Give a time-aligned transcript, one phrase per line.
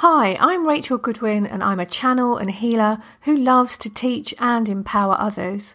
[0.00, 4.68] Hi, I'm Rachel Goodwin, and I'm a channel and healer who loves to teach and
[4.68, 5.74] empower others.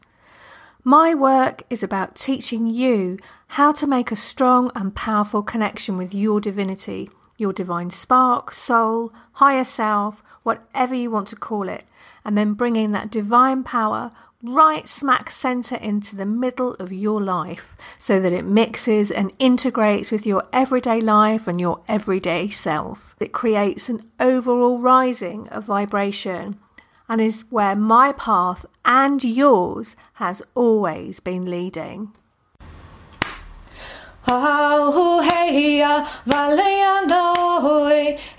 [0.81, 6.13] My work is about teaching you how to make a strong and powerful connection with
[6.13, 11.83] your divinity, your divine spark, soul, higher self, whatever you want to call it,
[12.23, 14.13] and then bringing that divine power
[14.43, 20.11] right smack center into the middle of your life so that it mixes and integrates
[20.11, 23.15] with your everyday life and your everyday self.
[23.21, 26.59] It creates an overall rising of vibration
[27.07, 32.11] and is where my path and yours has always been leading.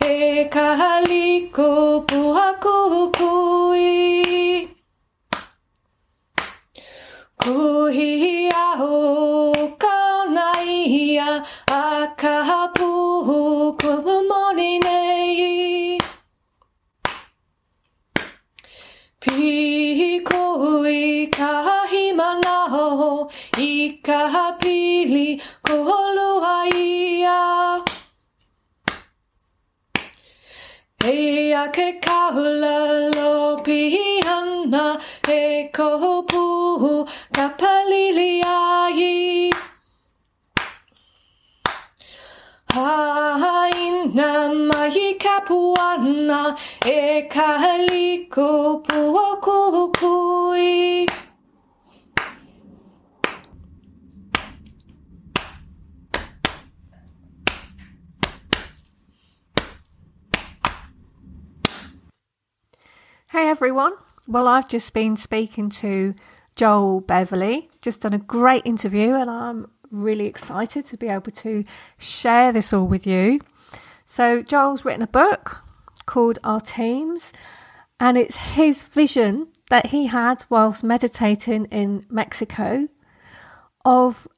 [0.00, 2.74] e kahaliko puhaku
[7.44, 7.52] kui.
[7.94, 15.98] Kuhia ho kaunaia a kahapu kumamoni nei.
[19.20, 23.28] Pikoi kahimana ho
[23.58, 27.38] i kahapili koholuaia.
[31.04, 34.84] Hea ke kaula lo pihana
[35.26, 36.92] he kohu
[37.36, 39.12] kapaliliai.
[42.72, 44.30] Haina
[44.70, 46.40] mai kapuana
[46.86, 48.48] e kahaliko
[48.88, 50.72] puokukui.
[63.34, 63.94] Hey everyone.
[64.28, 66.14] Well, I've just been speaking to
[66.54, 71.64] Joel Beverley, just done a great interview, and I'm really excited to be able to
[71.98, 73.40] share this all with you.
[74.06, 75.64] So, Joel's written a book
[76.06, 77.32] called Our Teams,
[77.98, 82.86] and it's his vision that he had whilst meditating in Mexico
[83.84, 84.28] of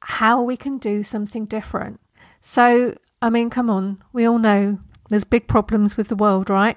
[0.00, 2.00] how we can do something different.
[2.40, 6.76] So, I mean, come on, we all know there's big problems with the world, right?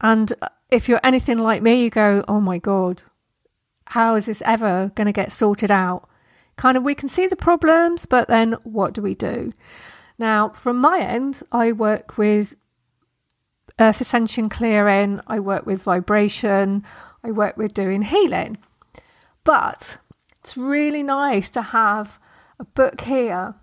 [0.00, 0.32] And
[0.70, 3.02] if you're anything like me, you go, oh my God,
[3.86, 6.08] how is this ever going to get sorted out?
[6.56, 9.52] Kind of, we can see the problems, but then what do we do?
[10.18, 12.56] Now, from my end, I work with
[13.78, 16.82] earth ascension clearing, I work with vibration,
[17.22, 18.58] I work with doing healing.
[19.44, 19.98] But
[20.40, 22.18] it's really nice to have
[22.58, 23.54] a book here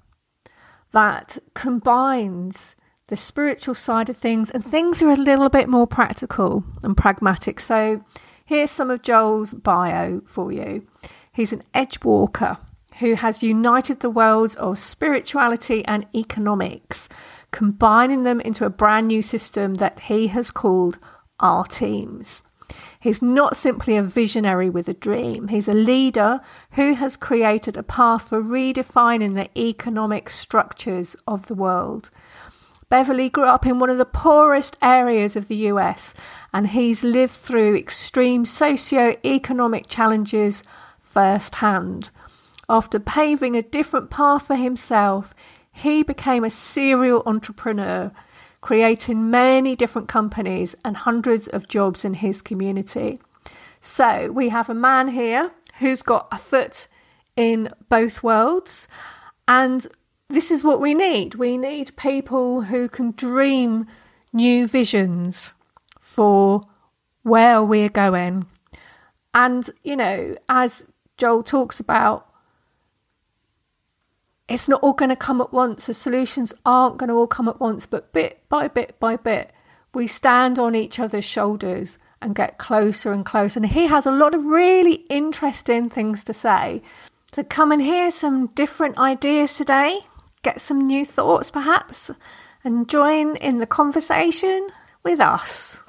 [0.92, 2.76] that combines
[3.08, 7.60] the spiritual side of things, and things are a little bit more practical and pragmatic.
[7.60, 8.04] So,
[8.46, 10.88] here's some of Joel's bio for you.
[11.34, 12.58] He's an edge walker
[13.00, 17.10] who has united the worlds of spirituality and economics,
[17.52, 21.00] combining them into a brand new system that he has called
[21.40, 22.44] Our Teams.
[23.00, 26.40] He's not simply a visionary with a dream, he's a leader
[26.72, 32.10] who has created a path for redefining the economic structures of the world.
[32.94, 36.14] Beverley grew up in one of the poorest areas of the US
[36.54, 40.62] and he's lived through extreme socio-economic challenges
[41.00, 42.12] firsthand.
[42.70, 45.34] After paving a different path for himself,
[45.72, 48.12] he became a serial entrepreneur,
[48.62, 53.20] creating many different companies and hundreds of jobs in his community.
[53.82, 55.50] So, we have a man here
[55.80, 56.88] who's got a foot
[57.36, 58.88] in both worlds
[59.48, 59.88] and
[60.34, 61.36] this is what we need.
[61.36, 63.88] We need people who can dream
[64.34, 65.54] new visions
[66.00, 66.64] for
[67.22, 68.48] where we're going.
[69.34, 72.28] And, you know, as Joel talks about,
[74.50, 75.86] it's not all going to come at once.
[75.86, 79.52] The solutions aren't going to all come at once, but bit by bit by bit,
[79.94, 83.60] we stand on each other's shoulders and get closer and closer.
[83.60, 86.82] And he has a lot of really interesting things to say.
[87.32, 90.02] So come and hear some different ideas today
[90.44, 92.12] get some new thoughts perhaps,
[92.64, 94.68] and join in the conversation
[95.04, 95.82] with us.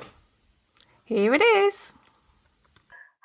[1.04, 1.92] Here it is.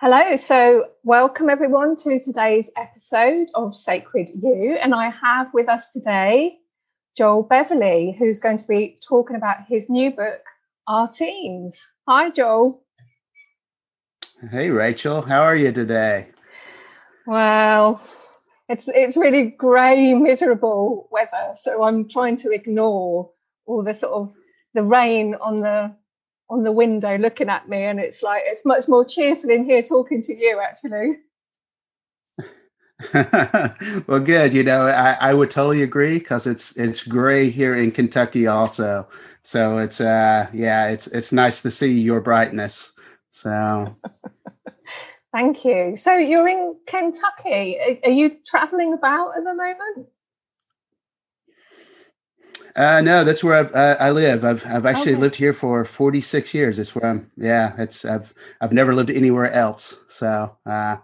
[0.02, 4.78] Hello, so welcome everyone to today's episode of Sacred You.
[4.82, 6.58] And I have with us today
[7.16, 10.42] Joel Beverley, who's going to be talking about his new book,
[10.88, 11.86] Our Teams.
[12.08, 12.82] Hi, Joel.
[14.52, 15.22] Hey, Rachel.
[15.22, 16.28] How are you today?
[17.28, 18.02] Well,
[18.70, 21.54] it's it's really grey, miserable weather.
[21.56, 23.32] So I'm trying to ignore
[23.66, 24.36] all the sort of
[24.76, 25.96] the rain on the
[26.50, 29.82] on the window looking at me, and it's like it's much more cheerful in here
[29.82, 31.18] talking to you actually.
[34.08, 34.54] well, good.
[34.54, 39.08] You know, I, I would totally agree because it's it's gray here in Kentucky also.
[39.42, 42.94] So it's uh yeah, it's it's nice to see your brightness.
[43.32, 43.96] So
[45.32, 45.96] thank you.
[45.98, 48.00] So you're in Kentucky.
[48.04, 50.08] Are, you traveling about at the moment?
[52.76, 54.46] Uh, no, that's where I've, uh, I live.
[54.46, 55.22] I've I've actually okay.
[55.22, 56.78] lived here for 46 years.
[56.78, 57.32] That's where I'm.
[57.36, 60.00] Yeah, it's I've I've never lived anywhere else.
[60.08, 60.98] So uh,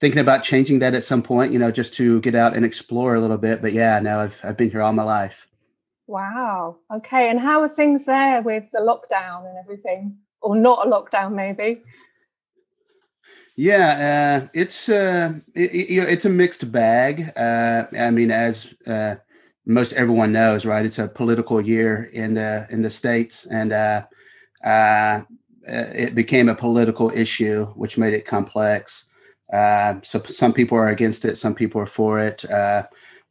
[0.00, 1.52] thinking about changing that at some point.
[1.52, 3.60] You know, just to get out and explore a little bit.
[3.60, 5.48] But yeah, no, I've I've been here all my life.
[6.06, 6.76] Wow.
[6.94, 7.28] Okay.
[7.28, 11.82] And how are things there with the lockdown and everything, or not a lockdown, maybe?
[13.56, 17.32] Yeah, uh, it's uh, it, you know, it's a mixed bag.
[17.36, 19.16] Uh, I mean, as uh,
[19.64, 20.84] most everyone knows, right?
[20.84, 24.04] It's a political year in the in the states, and uh,
[24.62, 25.22] uh,
[25.66, 29.06] it became a political issue, which made it complex.
[29.50, 32.44] Uh, so some people are against it, some people are for it.
[32.50, 32.82] Uh,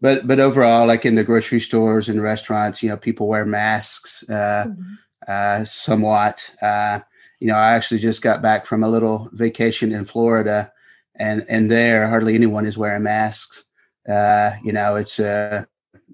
[0.01, 4.23] but but overall, like in the grocery stores and restaurants, you know, people wear masks
[4.29, 4.93] uh, mm-hmm.
[5.27, 6.51] Uh, somewhat.
[7.39, 10.71] You know, I actually just got back from a little vacation in Florida,
[11.15, 13.65] and and there hardly anyone is wearing masks.
[14.07, 15.65] Uh, you know, it's uh,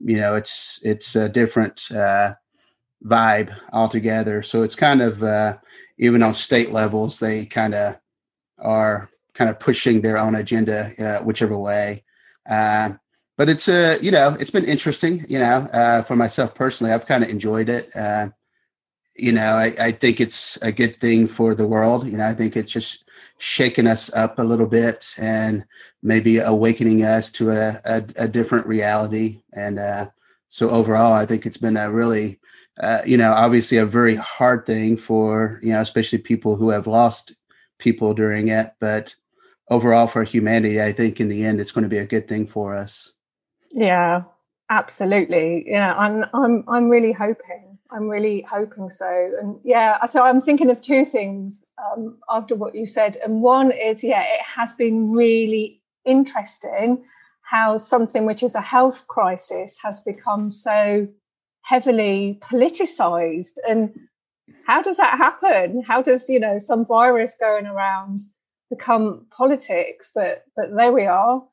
[0.04, 2.34] you know it's it's a different uh,
[3.06, 4.44] vibe altogether.
[4.44, 5.58] So it's kind of uh,
[5.98, 7.98] even on state levels they kind of
[8.60, 12.04] are kind of pushing their own agenda uh, whichever way.
[12.50, 12.94] Uh,
[13.38, 16.92] but it's a uh, you know it's been interesting you know uh, for myself personally
[16.94, 17.96] i've kind of enjoyed it.
[17.96, 18.30] Uh,
[19.16, 22.34] you know I, I think it's a good thing for the world you know i
[22.34, 23.04] think it's just
[23.42, 25.66] shaking us up a little bit and
[26.04, 29.42] maybe awakening us to a, a, a different reality.
[29.52, 30.10] And uh,
[30.48, 32.40] so overall, I think it's been a really,
[32.80, 36.86] uh, you know, obviously a very hard thing for, you know, especially people who have
[36.86, 37.36] lost
[37.80, 38.74] people during it.
[38.80, 39.16] But
[39.72, 42.46] overall, for humanity, I think in the end, it's going to be a good thing
[42.46, 43.12] for us.
[43.72, 44.24] Yeah,
[44.70, 45.66] absolutely.
[45.66, 49.32] Yeah, I'm, I'm, I'm really hoping I'm really hoping so.
[49.42, 53.18] And yeah, so I'm thinking of two things um, after what you said.
[53.18, 57.04] And one is, yeah, it has been really interesting
[57.42, 61.08] how something which is a health crisis has become so
[61.64, 63.58] heavily politicized.
[63.68, 63.94] And
[64.66, 65.84] how does that happen?
[65.86, 68.22] How does, you know, some virus going around
[68.70, 70.12] become politics?
[70.16, 71.44] But but there we are.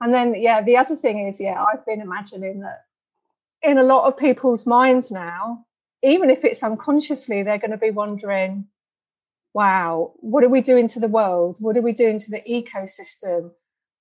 [0.00, 2.80] And then yeah, the other thing is, yeah, I've been imagining that
[3.62, 5.64] in a lot of people's minds now,
[6.02, 8.66] even if it's unconsciously, they're going to be wondering,
[9.54, 11.56] wow, what are we doing to the world?
[11.60, 13.50] What are we doing to the ecosystem?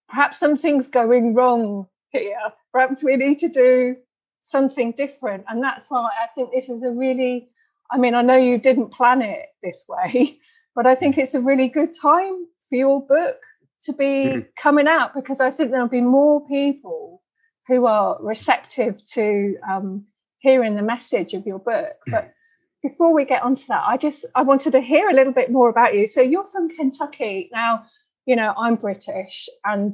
[0.09, 2.37] Perhaps something's going wrong here.
[2.71, 3.97] Perhaps we need to do
[4.41, 5.43] something different.
[5.47, 7.49] And that's why I think this is a really,
[7.91, 10.39] I mean, I know you didn't plan it this way,
[10.75, 13.37] but I think it's a really good time for your book
[13.83, 14.39] to be mm-hmm.
[14.57, 17.21] coming out because I think there'll be more people
[17.67, 20.05] who are receptive to um,
[20.47, 21.93] hearing the message of your book.
[22.07, 22.33] But
[22.81, 25.69] before we get onto that, I just I wanted to hear a little bit more
[25.69, 26.07] about you.
[26.07, 27.49] So you're from Kentucky.
[27.51, 27.83] Now,
[28.25, 29.91] you know, I'm British and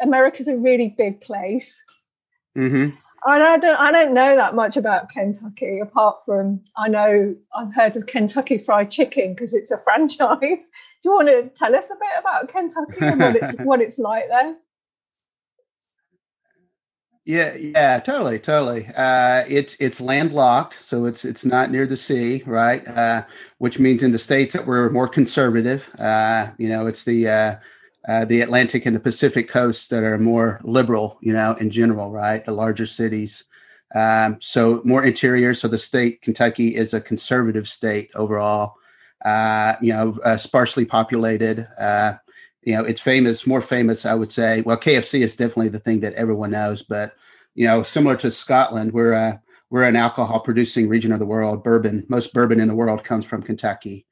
[0.00, 1.82] America's a really big place.
[2.56, 2.96] Mm-hmm.
[3.26, 7.96] I don't I don't know that much about Kentucky apart from I know I've heard
[7.96, 10.38] of Kentucky Fried Chicken because it's a franchise.
[11.02, 13.98] Do you want to tell us a bit about Kentucky and what it's what it's
[13.98, 14.56] like there?
[17.30, 18.88] Yeah, yeah, totally, totally.
[18.96, 22.86] Uh, it's it's landlocked, so it's it's not near the sea, right?
[22.88, 23.22] Uh,
[23.58, 25.88] which means in the states that we're more conservative.
[25.96, 27.56] Uh, you know, it's the uh,
[28.08, 31.18] uh, the Atlantic and the Pacific coasts that are more liberal.
[31.20, 32.44] You know, in general, right?
[32.44, 33.44] The larger cities,
[33.94, 35.54] um, so more interior.
[35.54, 38.74] So the state Kentucky is a conservative state overall.
[39.24, 41.68] Uh, you know, sparsely populated
[42.62, 44.62] you know, it's famous, more famous, I would say.
[44.62, 47.14] Well, KFC is definitely the thing that everyone knows, but
[47.54, 51.64] you know, similar to Scotland, we're a, we're an alcohol producing region of the world.
[51.64, 54.06] Bourbon, most bourbon in the world comes from Kentucky.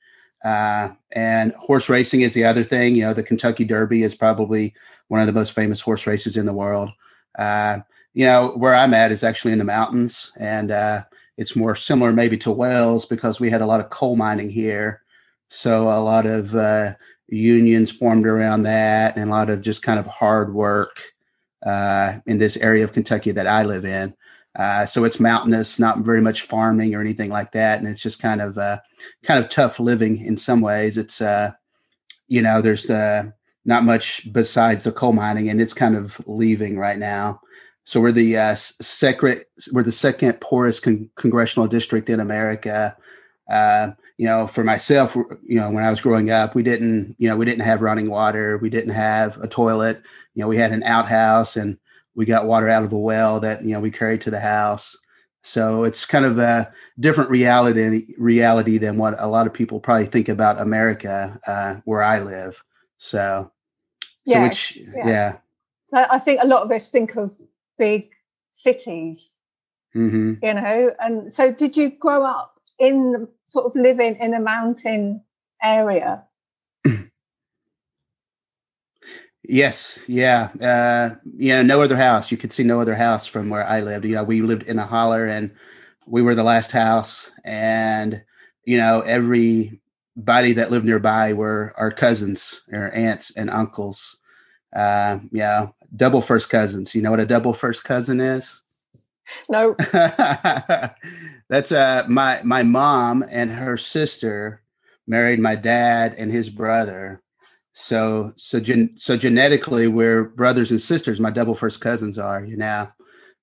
[0.44, 2.94] Uh, and horse racing is the other thing.
[2.94, 4.74] You know, the Kentucky Derby is probably
[5.08, 6.90] one of the most famous horse races in the world.
[7.38, 7.80] Uh,
[8.14, 11.04] you know, where I'm at is actually in the mountains, and uh,
[11.36, 15.02] it's more similar maybe to Wales because we had a lot of coal mining here.
[15.48, 16.94] So a lot of uh,
[17.28, 21.02] unions formed around that and a lot of just kind of hard work
[21.64, 24.14] uh, in this area of Kentucky that I live in.
[24.58, 28.20] Uh, so it's mountainous, not very much farming or anything like that, and it's just
[28.20, 28.78] kind of uh,
[29.22, 30.98] kind of tough living in some ways.
[30.98, 31.52] It's uh,
[32.26, 33.24] you know there's uh,
[33.64, 37.40] not much besides the coal mining, and it's kind of leaving right now.
[37.84, 42.96] So we're the uh, second we're the second poorest con- congressional district in America.
[43.48, 47.28] Uh, you know, for myself, you know, when I was growing up, we didn't, you
[47.28, 48.58] know, we didn't have running water.
[48.58, 50.02] We didn't have a toilet.
[50.34, 51.78] You know, we had an outhouse and
[52.16, 54.96] we got water out of a well that, you know, we carried to the house.
[55.44, 60.06] So it's kind of a different reality reality than what a lot of people probably
[60.06, 62.62] think about America, uh, where I live.
[62.98, 63.52] So,
[64.26, 65.08] yeah, so which, yeah.
[65.08, 65.36] yeah.
[65.86, 67.38] So I think a lot of us think of
[67.78, 68.10] big
[68.52, 69.32] cities,
[69.94, 70.44] mm-hmm.
[70.44, 70.90] you know.
[70.98, 75.22] And so, did you grow up in sort of living in a mountain
[75.62, 76.24] area?
[79.44, 81.62] Yes, yeah, uh, yeah.
[81.62, 82.30] No other house.
[82.30, 84.04] You could see no other house from where I lived.
[84.04, 85.52] You know, we lived in a holler, and
[86.06, 87.30] we were the last house.
[87.44, 88.22] And
[88.64, 94.20] you know, everybody that lived nearby were our cousins, our aunts and uncles.
[94.76, 96.94] Uh, yeah, double first cousins.
[96.94, 98.60] You know what a double first cousin is?
[99.48, 99.76] No.
[101.48, 104.62] That's uh my my mom and her sister
[105.06, 107.22] married my dad and his brother.
[107.72, 111.20] So so gen- so genetically we're brothers and sisters.
[111.20, 112.88] My double first cousins are, you know.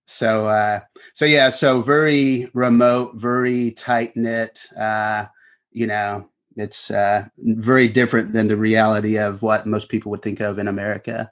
[0.06, 0.82] So uh
[1.16, 5.26] so yeah, so very remote, very tight knit uh
[5.72, 10.42] you know, it's uh very different than the reality of what most people would think
[10.42, 11.32] of in America.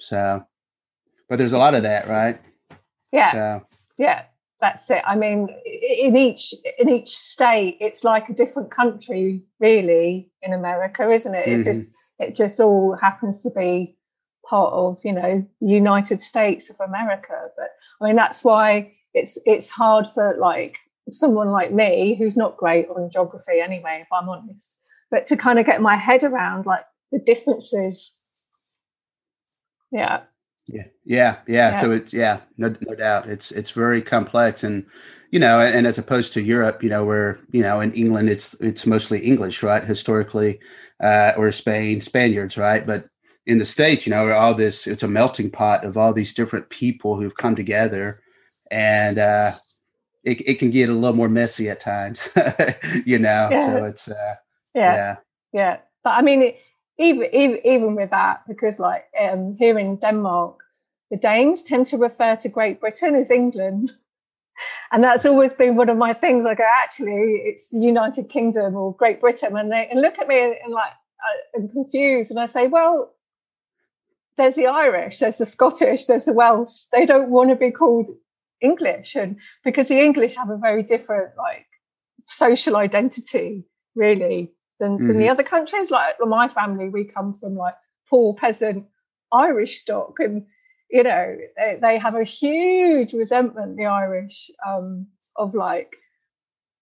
[0.00, 0.42] So
[1.28, 2.40] but there's a lot of that, right?
[3.12, 3.32] Yeah.
[3.32, 3.66] So
[3.98, 4.24] yeah
[4.60, 5.02] that's it.
[5.06, 11.10] I mean in each in each state it's like a different country really in america
[11.10, 11.46] isn't it?
[11.46, 11.60] Mm-hmm.
[11.60, 13.96] it just it just all happens to be
[14.48, 17.48] part of you know the united states of america.
[17.56, 20.78] But i mean that's why it's it's hard for like
[21.12, 24.76] someone like me who's not great on geography anyway if i'm honest
[25.10, 28.14] but to kind of get my head around like the differences.
[29.90, 30.20] Yeah
[30.68, 31.80] yeah, yeah, yeah.
[31.80, 33.26] So it's yeah, no, no doubt.
[33.26, 34.84] It's it's very complex, and
[35.30, 38.52] you know, and as opposed to Europe, you know, where you know in England it's
[38.60, 39.82] it's mostly English, right?
[39.82, 40.60] Historically,
[41.02, 42.86] uh, or Spain, Spaniards, right?
[42.86, 43.08] But
[43.46, 46.68] in the states, you know, all this it's a melting pot of all these different
[46.68, 48.20] people who've come together,
[48.70, 49.52] and uh,
[50.22, 52.28] it it can get a little more messy at times,
[53.06, 53.48] you know.
[53.50, 53.66] Yeah.
[53.66, 54.34] So it's uh,
[54.74, 55.16] yeah, yeah,
[55.54, 55.76] yeah.
[56.04, 56.42] But I mean.
[56.42, 56.60] It,
[56.98, 60.58] even, even even with that, because like um, here in Denmark,
[61.10, 63.92] the Danes tend to refer to Great Britain as England.
[64.90, 66.44] And that's always been one of my things.
[66.44, 69.56] I go, actually, it's the United Kingdom or Great Britain.
[69.56, 70.90] And they and look at me and, and like,
[71.56, 72.32] I'm uh, confused.
[72.32, 73.14] And I say, well,
[74.36, 76.86] there's the Irish, there's the Scottish, there's the Welsh.
[76.90, 78.08] They don't want to be called
[78.60, 79.14] English.
[79.14, 81.66] And because the English have a very different, like,
[82.24, 83.64] social identity,
[83.94, 85.06] really than, mm-hmm.
[85.06, 85.32] than the mm-hmm.
[85.32, 85.90] other countries.
[85.90, 87.74] Like my family, we come from like
[88.08, 88.86] poor peasant
[89.32, 90.46] Irish stock, and
[90.90, 95.06] you know they, they have a huge resentment, the Irish, um,
[95.36, 95.96] of like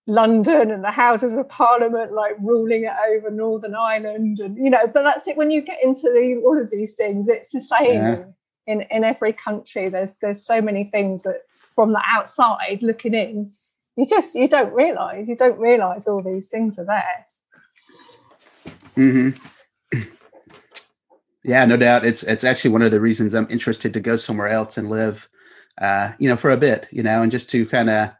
[0.06, 4.86] London and the Houses of Parliament like ruling it over Northern Ireland, and you know.
[4.86, 5.36] But that's it.
[5.36, 8.24] When you get into the, all of these things, it's the same yeah.
[8.66, 9.88] in in every country.
[9.88, 13.52] There's there's so many things that from the outside looking in,
[13.96, 17.26] you just you don't realize you don't realize all these things are there.
[18.96, 20.00] Mm-hmm.
[21.44, 22.04] Yeah, no doubt.
[22.04, 25.28] It's it's actually one of the reasons I'm interested to go somewhere else and live,
[25.80, 28.10] uh, you know, for a bit, you know, and just to kind of,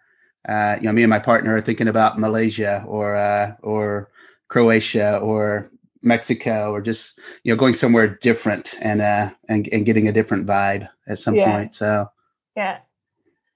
[0.49, 4.11] uh, you know, me and my partner are thinking about Malaysia or uh, or
[4.49, 10.09] Croatia or Mexico or just you know going somewhere different and uh and, and getting
[10.09, 11.52] a different vibe at some yeah.
[11.52, 11.75] point.
[11.75, 12.09] So
[12.56, 12.78] yeah,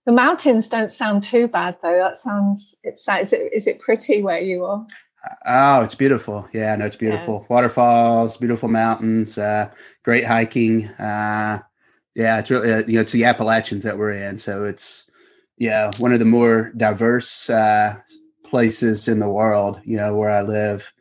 [0.05, 1.97] the mountains don't sound too bad though.
[1.97, 4.85] That sounds it's is it is it pretty where you are?
[5.47, 6.49] Oh, it's beautiful.
[6.53, 7.41] Yeah, no, it's beautiful.
[7.43, 7.55] Yeah.
[7.55, 9.71] Waterfalls, beautiful mountains, uh,
[10.03, 10.87] great hiking.
[10.89, 11.63] Uh,
[12.15, 14.39] yeah, it's really, uh, you know, it's the Appalachians that we're in.
[14.39, 15.11] So it's,
[15.59, 17.97] yeah, one of the more diverse uh,
[18.45, 20.93] places in the world, you know, where I live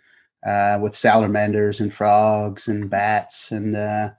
[0.45, 4.11] uh, with salamanders and frogs and bats and uh,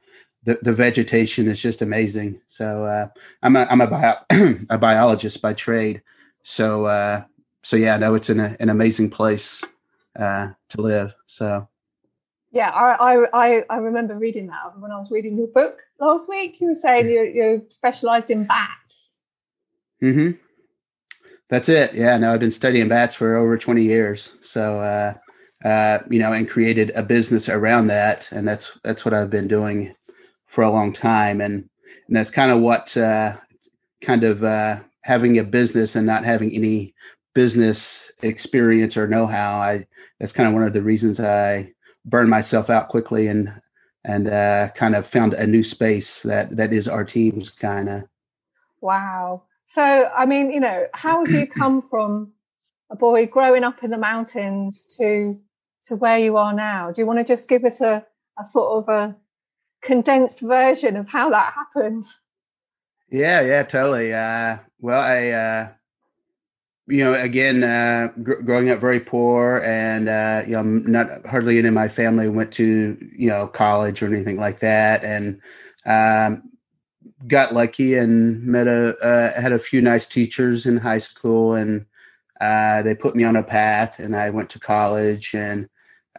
[0.44, 2.40] the, the vegetation is just amazing.
[2.46, 3.08] So uh,
[3.42, 6.02] I'm a, I'm a, bio- a biologist by trade.
[6.42, 7.24] So, uh,
[7.62, 9.62] so yeah, no, it's an, an amazing place
[10.20, 11.14] uh, to live.
[11.26, 11.66] So
[12.52, 16.60] yeah, I, I I remember reading that when I was reading your book last week.
[16.60, 19.14] You were saying you're, you're specialized in bats.
[20.00, 20.32] Hmm.
[21.48, 21.94] That's it.
[21.94, 22.16] Yeah.
[22.18, 24.32] No, I've been studying bats for over twenty years.
[24.40, 25.14] So, uh,
[25.66, 29.48] uh, you know, and created a business around that, and that's that's what I've been
[29.48, 29.94] doing
[30.46, 31.68] for a long time, and
[32.08, 33.36] and that's kind of what uh,
[34.00, 36.94] kind of uh, having a business and not having any
[37.34, 39.86] business experience or know-how i
[40.18, 41.70] that's kind of one of the reasons i
[42.04, 43.52] burned myself out quickly and
[44.02, 48.02] and uh, kind of found a new space that that is our team's kind of
[48.80, 52.32] wow so i mean you know how have you come from
[52.90, 55.38] a boy growing up in the mountains to
[55.84, 56.90] to where you are now.
[56.90, 58.04] Do you want to just give us a,
[58.38, 59.16] a sort of a
[59.82, 62.20] condensed version of how that happens?
[63.10, 64.12] Yeah, yeah, totally.
[64.12, 65.68] Uh, well, I, uh,
[66.90, 71.58] you know, again, uh, gr- growing up very poor, and uh, you know, not hardly
[71.58, 75.40] any of my family went to you know college or anything like that, and
[75.86, 76.50] um,
[77.26, 81.86] got lucky and met a uh, had a few nice teachers in high school, and
[82.40, 85.68] uh, they put me on a path, and I went to college, and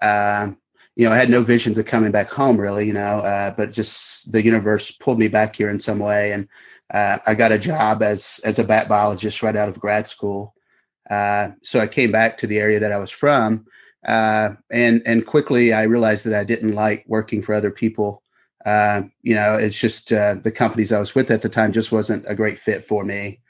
[0.02, 0.58] um,
[0.96, 3.72] you know, I had no visions of coming back home, really, you know, uh, but
[3.72, 6.48] just the universe pulled me back here in some way, and
[6.94, 10.54] uh, I got a job as as a bat biologist right out of grad school.
[11.12, 13.66] Uh, so I came back to the area that I was from,
[14.08, 18.24] uh, and and quickly I realized that I didn't like working for other people.
[18.66, 21.92] Uh, you know, it's just uh, the companies I was with at the time just
[21.92, 23.42] wasn't a great fit for me.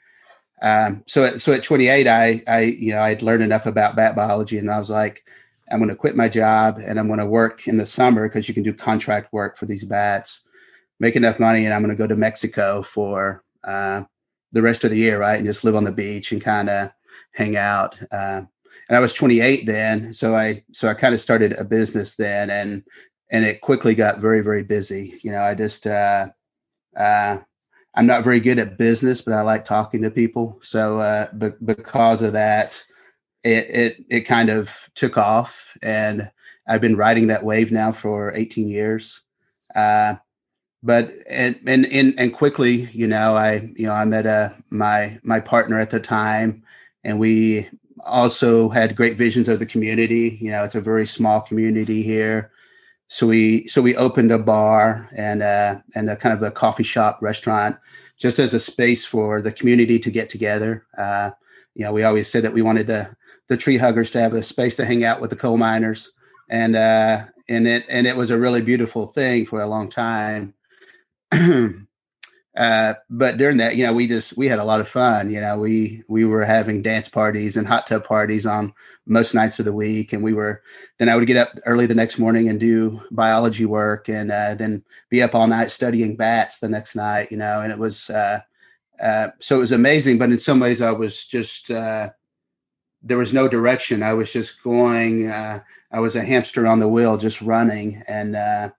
[0.62, 4.16] Um, so at, so at 28, I I you know I'd learned enough about bat
[4.16, 5.24] biology, and I was like,
[5.70, 8.48] I'm going to quit my job and I'm going to work in the summer because
[8.48, 10.42] you can do contract work for these bats
[11.00, 14.04] make enough money and I'm going to go to Mexico for uh,
[14.52, 15.36] the rest of the year, right?
[15.36, 16.92] And just live on the beach and kind of
[17.32, 17.96] hang out.
[18.10, 18.42] Uh,
[18.88, 22.50] and I was 28 then, so I so I kind of started a business then,
[22.50, 22.84] and
[23.30, 25.18] and it quickly got very very busy.
[25.22, 26.28] You know, I just uh,
[26.96, 27.38] uh,
[27.94, 30.58] I'm not very good at business, but I like talking to people.
[30.62, 32.82] So uh, be- because of that,
[33.44, 36.30] it, it it kind of took off, and
[36.66, 39.22] I've been riding that wave now for 18 years.
[39.74, 40.16] Uh,
[40.82, 44.52] but and and and, and quickly, you know, I you know I met a uh,
[44.70, 46.64] my my partner at the time,
[47.04, 47.68] and we
[48.04, 50.38] also had great visions of the community.
[50.40, 52.50] You know, it's a very small community here,
[53.08, 56.82] so we so we opened a bar and uh and a kind of a coffee
[56.82, 57.76] shop restaurant
[58.18, 60.86] just as a space for the community to get together.
[60.96, 61.30] Uh,
[61.74, 63.14] you know, we always said that we wanted the
[63.48, 66.12] the tree huggers to have a space to hang out with the coal miners,
[66.48, 70.54] and uh, and it and it was a really beautiful thing for a long time.
[72.56, 75.30] uh, but during that, you know, we just we had a lot of fun.
[75.30, 78.74] You know, we we were having dance parties and hot tub parties on
[79.06, 80.62] most nights of the week, and we were.
[80.98, 84.54] Then I would get up early the next morning and do biology work, and uh,
[84.54, 87.30] then be up all night studying bats the next night.
[87.30, 88.40] You know, and it was uh,
[89.00, 90.18] uh, so it was amazing.
[90.18, 92.10] But in some ways, I was just uh,
[93.02, 94.02] there was no direction.
[94.02, 95.30] I was just going.
[95.30, 98.70] I was a hamster on the wheel, just running, and uh,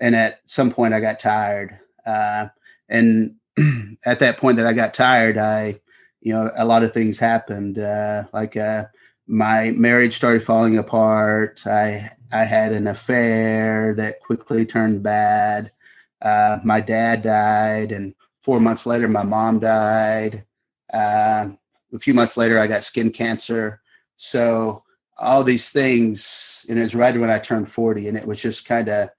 [0.00, 1.78] and at some point I got tired.
[2.90, 3.36] And
[4.04, 5.80] at that point that I got tired, I,
[6.20, 7.78] you know, a lot of things happened.
[7.78, 8.86] Uh, like uh,
[9.26, 11.66] my marriage started falling apart.
[11.66, 15.70] I I had an affair that quickly turned bad.
[16.22, 20.44] Uh, my dad died, and four months later, my mom died.
[20.92, 21.50] Uh,
[21.92, 23.80] a few months later, I got skin cancer.
[24.16, 24.82] So
[25.18, 28.64] all these things, and it was right when I turned 40, and it was just
[28.64, 29.10] kind of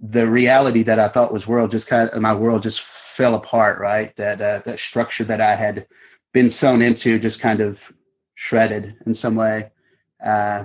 [0.00, 3.78] the reality that I thought was world just kind of my world just fell apart.
[3.78, 5.86] Right, that uh, that structure that I had
[6.32, 7.92] been sewn into just kind of
[8.34, 9.70] shredded in some way.
[10.24, 10.64] Uh,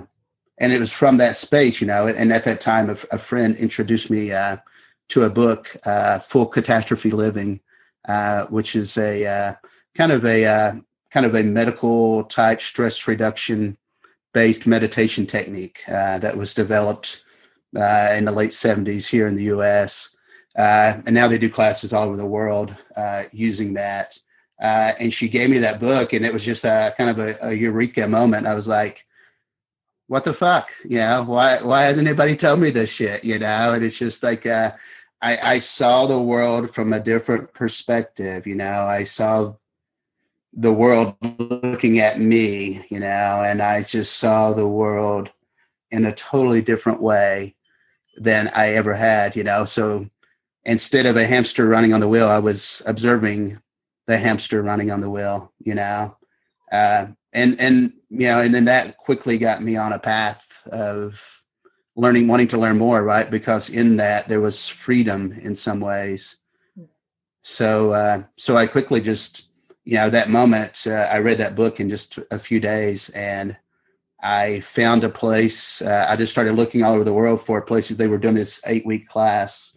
[0.58, 2.06] and it was from that space, you know.
[2.06, 4.56] And at that time, a, a friend introduced me uh,
[5.08, 7.60] to a book, uh, "Full Catastrophe Living,"
[8.08, 9.54] uh, which is a uh,
[9.94, 10.74] kind of a uh,
[11.10, 13.76] kind of a medical type stress reduction
[14.32, 17.24] based meditation technique uh that was developed
[17.76, 20.16] uh, in the late 70s here in the US.
[20.56, 24.18] Uh, and now they do classes all over the world uh, using that.
[24.60, 27.36] Uh, and she gave me that book, and it was just a kind of a,
[27.48, 28.46] a eureka moment.
[28.46, 29.04] I was like,
[30.06, 30.70] what the fuck?
[30.84, 33.22] You know, why, why hasn't anybody told me this shit?
[33.22, 34.72] You know, and it's just like, uh,
[35.20, 38.46] I, I saw the world from a different perspective.
[38.46, 39.56] You know, I saw
[40.54, 45.30] the world looking at me, you know, and I just saw the world
[45.90, 47.55] in a totally different way
[48.16, 49.64] than I ever had, you know.
[49.64, 50.08] So
[50.64, 53.58] instead of a hamster running on the wheel, I was observing
[54.06, 56.16] the hamster running on the wheel, you know.
[56.70, 61.42] Uh, and and you know, and then that quickly got me on a path of
[61.96, 63.30] learning, wanting to learn more, right?
[63.30, 66.36] Because in that there was freedom in some ways.
[67.42, 69.48] So uh, so I quickly just
[69.84, 73.56] you know that moment uh, I read that book in just a few days and
[74.22, 75.82] I found a place.
[75.82, 78.60] Uh, I just started looking all over the world for places they were doing this
[78.66, 79.72] eight week class.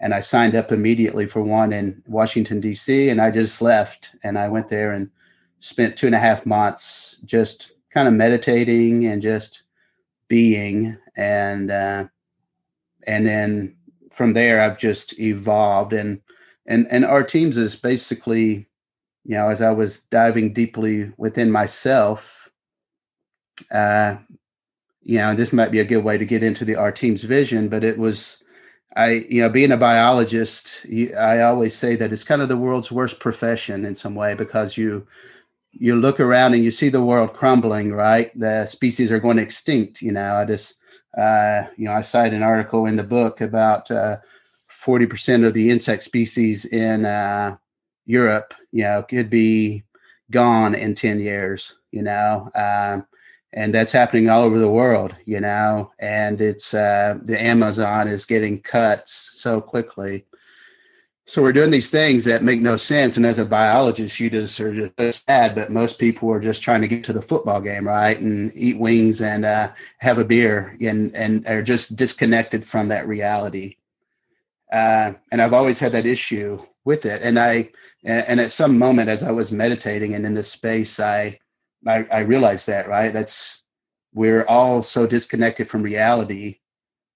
[0.00, 3.10] And I signed up immediately for one in Washington, D.C.
[3.10, 5.10] And I just left and I went there and
[5.60, 9.64] spent two and a half months just kind of meditating and just
[10.28, 10.96] being.
[11.16, 12.04] And, uh,
[13.06, 13.76] and then
[14.10, 15.92] from there, I've just evolved.
[15.92, 16.20] And,
[16.66, 18.68] and, and our teams is basically,
[19.24, 22.49] you know, as I was diving deeply within myself,
[23.70, 24.16] uh,
[25.02, 27.68] you know, this might be a good way to get into the our team's vision,
[27.68, 28.42] but it was,
[28.96, 32.56] I, you know, being a biologist, you, I always say that it's kind of the
[32.56, 35.06] world's worst profession in some way because you,
[35.72, 38.36] you look around and you see the world crumbling, right?
[38.38, 40.02] The species are going extinct.
[40.02, 40.76] You know, I just,
[41.16, 44.18] uh, you know, I cite an article in the book about uh,
[44.70, 47.56] 40% of the insect species in uh,
[48.06, 49.84] Europe, you know, could be
[50.30, 52.50] gone in 10 years, you know.
[52.54, 53.06] Um,
[53.52, 55.92] and that's happening all over the world, you know.
[55.98, 60.26] And it's uh, the Amazon is getting cut so quickly.
[61.26, 63.16] So we're doing these things that make no sense.
[63.16, 66.80] And as a biologist, you just are just sad, but most people are just trying
[66.80, 68.18] to get to the football game, right?
[68.18, 73.06] And eat wings and uh, have a beer and, and are just disconnected from that
[73.06, 73.76] reality.
[74.72, 77.22] Uh, and I've always had that issue with it.
[77.22, 77.70] And I,
[78.04, 81.39] and at some moment as I was meditating and in this space, I,
[81.86, 83.12] I, I realized that, right?
[83.12, 83.62] That's,
[84.12, 86.58] we're all so disconnected from reality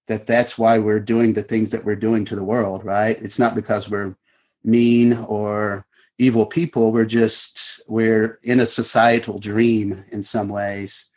[0.07, 3.21] that that's why we're doing the things that we're doing to the world, right?
[3.21, 4.15] It's not because we're
[4.63, 5.85] mean or
[6.17, 6.91] evil people.
[6.91, 11.09] We're just, we're in a societal dream in some ways.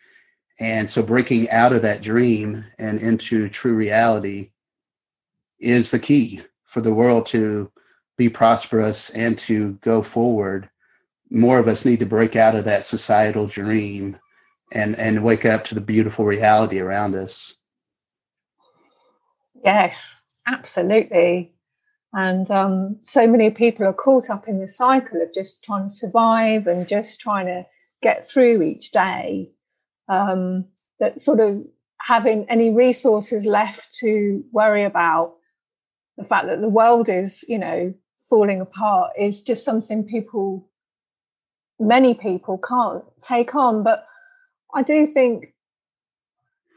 [0.58, 4.50] And so breaking out of that dream and into true reality
[5.58, 7.70] is the key for the world to
[8.16, 10.68] be prosperous and to go forward.
[11.30, 14.18] More of us need to break out of that societal dream
[14.72, 17.56] and, and wake up to the beautiful reality around us.
[19.64, 21.52] Yes, absolutely.
[22.12, 25.94] And um, so many people are caught up in the cycle of just trying to
[25.94, 27.66] survive and just trying to
[28.00, 29.50] get through each day.
[30.08, 30.64] Um,
[31.00, 31.64] that sort of
[32.00, 35.34] having any resources left to worry about
[36.16, 37.92] the fact that the world is, you know,
[38.28, 40.68] falling apart is just something people,
[41.78, 43.82] many people can't take on.
[43.82, 44.06] But
[44.74, 45.54] I do think,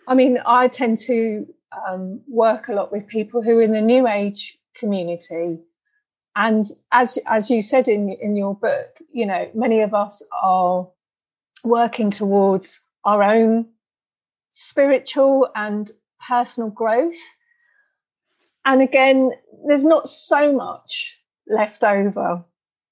[0.07, 1.45] I mean, I tend to
[1.87, 5.59] um, work a lot with people who are in the new age community.
[6.35, 10.87] And as as you said in in your book, you know, many of us are
[11.63, 13.67] working towards our own
[14.51, 15.91] spiritual and
[16.25, 17.17] personal growth.
[18.65, 19.31] And again,
[19.67, 22.45] there's not so much left over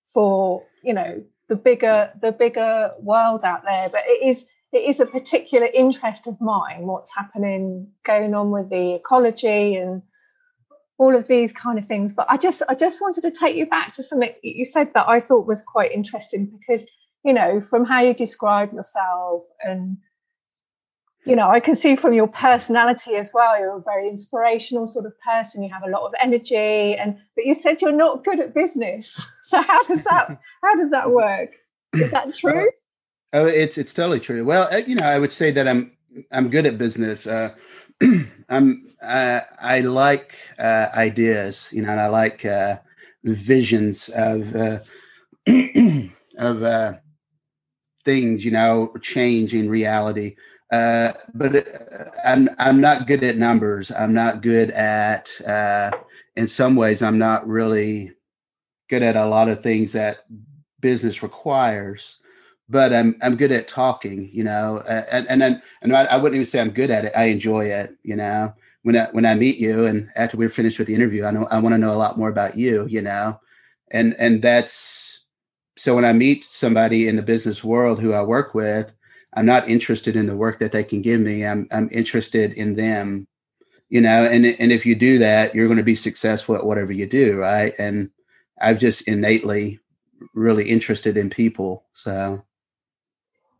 [0.06, 5.00] for, you know, the bigger the bigger world out there, but it is it is
[5.00, 10.04] a particular interest of mine what's happening going on with the ecology and
[11.00, 12.14] all of these kind of things.
[12.14, 15.10] But i just i just wanted to take you back to something you said that
[15.10, 16.86] i thought was quite interesting because
[17.24, 19.98] you know from how you describe yourself and
[21.26, 25.06] you know i can see from your personality as well you're a very inspirational sort
[25.06, 28.40] of person you have a lot of energy and but you said you're not good
[28.40, 31.52] at business so how does that how does that work
[31.94, 32.70] is that true
[33.32, 34.44] Oh, it's it's totally true.
[34.44, 35.92] Well, uh, you know, I would say that I'm
[36.32, 37.28] I'm good at business.
[37.28, 37.54] Uh,
[38.50, 42.78] I'm uh, I like uh, ideas, you know, and I like uh,
[43.24, 44.80] visions of uh,
[46.40, 46.94] of uh,
[48.04, 50.36] things, you know, change in reality.
[50.72, 51.68] Uh, but
[52.26, 53.92] I'm I'm not good at numbers.
[53.92, 55.30] I'm not good at.
[55.42, 55.92] Uh,
[56.36, 58.14] in some ways, I'm not really
[58.90, 60.26] good at a lot of things that
[60.82, 62.20] business requires
[62.70, 66.36] but I'm I'm good at talking, you know, and and then and I, I, wouldn't
[66.36, 67.14] even say I'm good at it.
[67.16, 68.54] I enjoy it, you know.
[68.84, 71.48] When I when I meet you and after we're finished with the interview, I know
[71.50, 73.40] I want to know a lot more about you, you know,
[73.92, 75.26] and and that's
[75.78, 78.92] so when I meet somebody in the business world who I work with,
[79.34, 81.46] I'm not interested in the work that they can give me.
[81.46, 83.28] I'm I'm interested in them,
[83.90, 86.94] you know, and and if you do that, you're going to be successful at whatever
[86.94, 87.74] you do, right?
[87.80, 88.12] And
[88.62, 89.80] I've just innately
[90.34, 92.44] really interested in people, so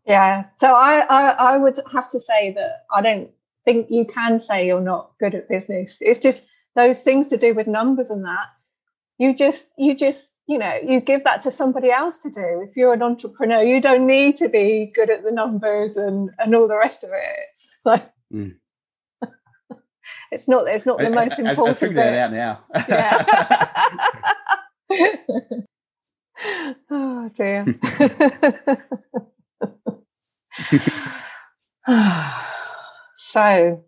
[0.10, 0.46] yeah.
[0.58, 3.30] So I, I, I would have to say that I don't
[3.64, 5.98] think you can say you're not good at business.
[6.02, 8.48] It's just those things to do with numbers and that.
[9.20, 12.66] You just, you just, you know, you give that to somebody else to do.
[12.68, 16.56] If you're an entrepreneur, you don't need to be good at the numbers and and
[16.56, 17.40] all the rest of it.
[17.86, 18.56] Like, mm.
[20.32, 20.68] it's not.
[20.68, 21.78] It's not the most I, important.
[21.78, 22.60] I figured that out now.
[22.90, 24.34] yeah.
[26.90, 27.66] Oh dear.
[33.18, 33.84] so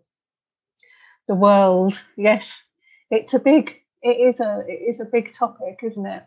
[1.28, 2.64] the world, yes,
[3.10, 6.24] it's a big it is a it is a big topic, isn't it?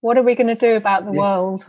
[0.00, 1.18] What are we going to do about the yeah.
[1.18, 1.66] world?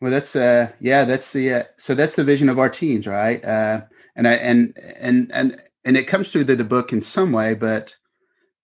[0.00, 3.44] Well, that's uh yeah, that's the uh, so that's the vision of our teams, right?
[3.44, 3.82] Uh
[4.16, 7.54] and I and and and and it comes through the, the book in some way,
[7.54, 7.96] but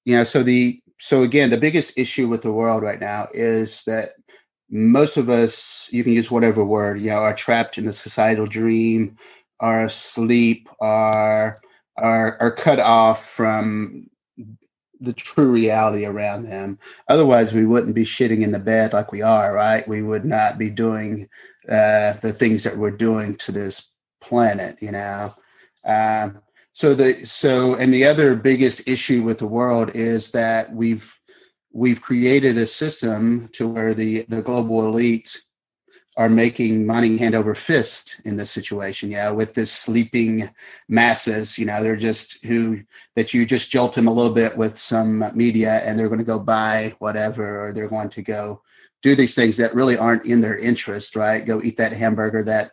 [0.04, 3.82] you know, so the so again, the biggest issue with the world right now is
[3.84, 4.14] that
[4.70, 8.46] most of us, you can use whatever word, you know, are trapped in the societal
[8.46, 9.16] dream,
[9.60, 11.58] are asleep, are
[11.98, 14.08] are are cut off from
[15.00, 16.78] the true reality around them.
[17.08, 19.86] Otherwise, we wouldn't be shitting in the bed like we are, right?
[19.86, 21.28] We would not be doing
[21.68, 25.34] uh, the things that we're doing to this planet, you know.
[25.84, 26.40] Um,
[26.76, 31.18] so the so and the other biggest issue with the world is that we've
[31.72, 35.42] we've created a system to where the the global elite
[36.18, 39.10] are making money hand over fist in this situation.
[39.10, 40.50] Yeah, with this sleeping
[40.86, 42.82] masses, you know, they're just who
[43.14, 46.24] that you just jolt them a little bit with some media, and they're going to
[46.24, 48.60] go buy whatever, or they're going to go
[49.00, 51.16] do these things that really aren't in their interest.
[51.16, 51.46] Right?
[51.46, 52.42] Go eat that hamburger.
[52.42, 52.72] That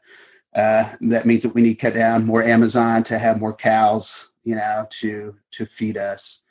[0.55, 4.29] uh, that means that we need to cut down more Amazon to have more cows,
[4.43, 6.41] you know, to to feed us.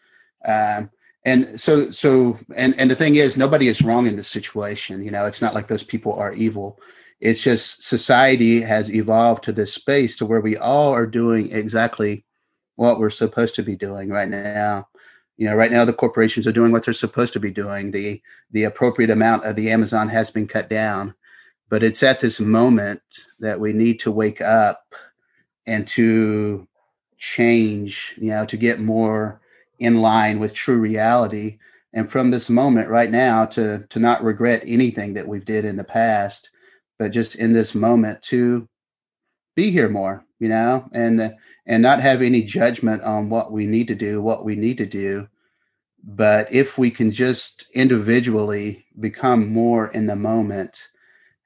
[0.45, 0.91] Um,
[1.25, 5.11] and so so and and the thing is nobody is wrong in this situation you
[5.13, 6.81] know it's not like those people are evil.
[7.21, 12.25] It's just society has evolved to this space to where we all are doing exactly
[12.75, 14.89] what we're supposed to be doing right now.
[15.37, 17.93] You know right now the corporations are doing what they're supposed to be doing.
[17.93, 21.15] The the appropriate amount of the amazon has been cut down
[21.73, 23.01] but it's at this moment
[23.41, 24.95] that we need to wake up
[25.67, 26.69] and to
[27.17, 29.41] change you know to get more
[29.79, 31.57] in line with true reality.
[31.95, 35.77] And from this moment right now to to not regret anything that we've did in
[35.77, 36.51] the past
[36.99, 38.69] but just in this moment to
[39.57, 43.89] be here more you know and and not have any judgment on what we need
[43.89, 45.27] to do what we need to do.
[46.05, 50.89] But if we can just individually become more in the moment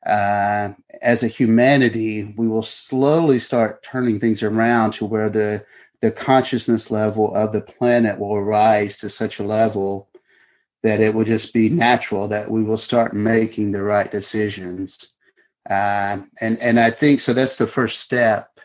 [0.06, 5.64] uh, as a humanity we will slowly start turning things around to where the
[6.00, 10.08] the consciousness level of the planet will rise to such a level
[10.82, 15.08] that it will just be natural that we will start making the right decisions.
[15.68, 17.32] Uh, and and I think so.
[17.32, 18.60] That's the first step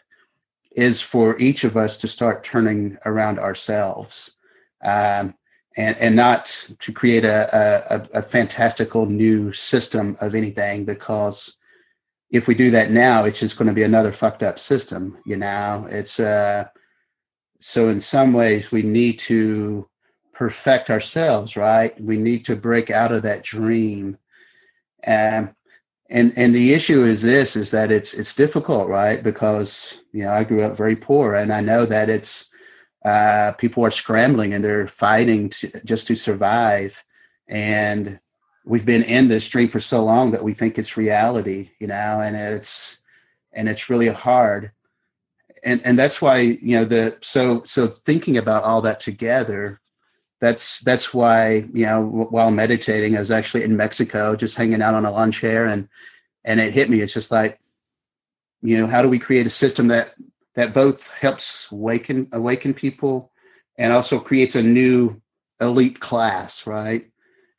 [0.76, 4.36] is for each of us to start turning around ourselves,
[4.84, 5.34] um,
[5.78, 11.58] and and not to create a, a, a fantastical new system of anything because
[12.30, 15.18] if we do that now, it's just going to be another fucked up system.
[15.26, 16.66] You know, it's uh,
[17.60, 19.88] so in some ways we need to
[20.34, 22.00] perfect ourselves right?
[22.02, 24.18] We need to break out of that dream.
[25.04, 25.54] And
[26.10, 29.24] and and the issue is this is that it's it's difficult right?
[29.24, 32.51] Because you know i grew up very poor and i know that it's
[33.04, 37.04] uh, people are scrambling and they're fighting to, just to survive.
[37.48, 38.20] And
[38.66, 42.22] we've been in this dream for so long that we think it's reality you know
[42.22, 43.02] and it's
[43.52, 44.72] and it's really hard.
[45.64, 49.80] And and that's why you know the so so thinking about all that together
[50.40, 54.96] that's that's why you know while meditating i was actually in mexico just hanging out
[54.96, 55.88] on a lawn chair and
[56.44, 57.02] and it hit me.
[57.02, 57.60] It's just like
[58.62, 60.14] you know how do we create a system that
[60.56, 63.32] that both helps awaken awaken people
[63.78, 65.22] and also creates a new
[65.60, 67.10] elite class right?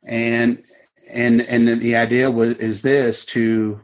[0.03, 0.63] And
[1.13, 3.81] and and the idea was is this to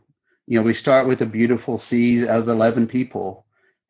[0.46, 3.44] you know we start with a beautiful seed of 11 people.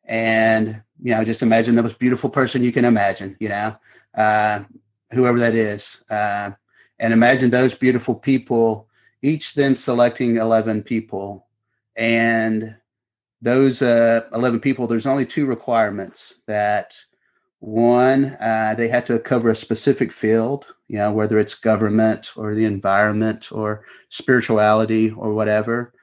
[0.05, 3.75] And you know just imagine the most beautiful person you can imagine you know
[4.15, 4.63] uh,
[5.11, 6.51] whoever that is uh,
[6.99, 8.89] and imagine those beautiful people
[9.21, 11.47] each then selecting 11 people.
[11.95, 12.75] And
[13.41, 16.95] those uh, 11 people there's only two requirements that
[17.59, 22.53] one uh, they have to cover a specific field you know whether it's government or
[22.55, 25.93] the environment or spirituality or whatever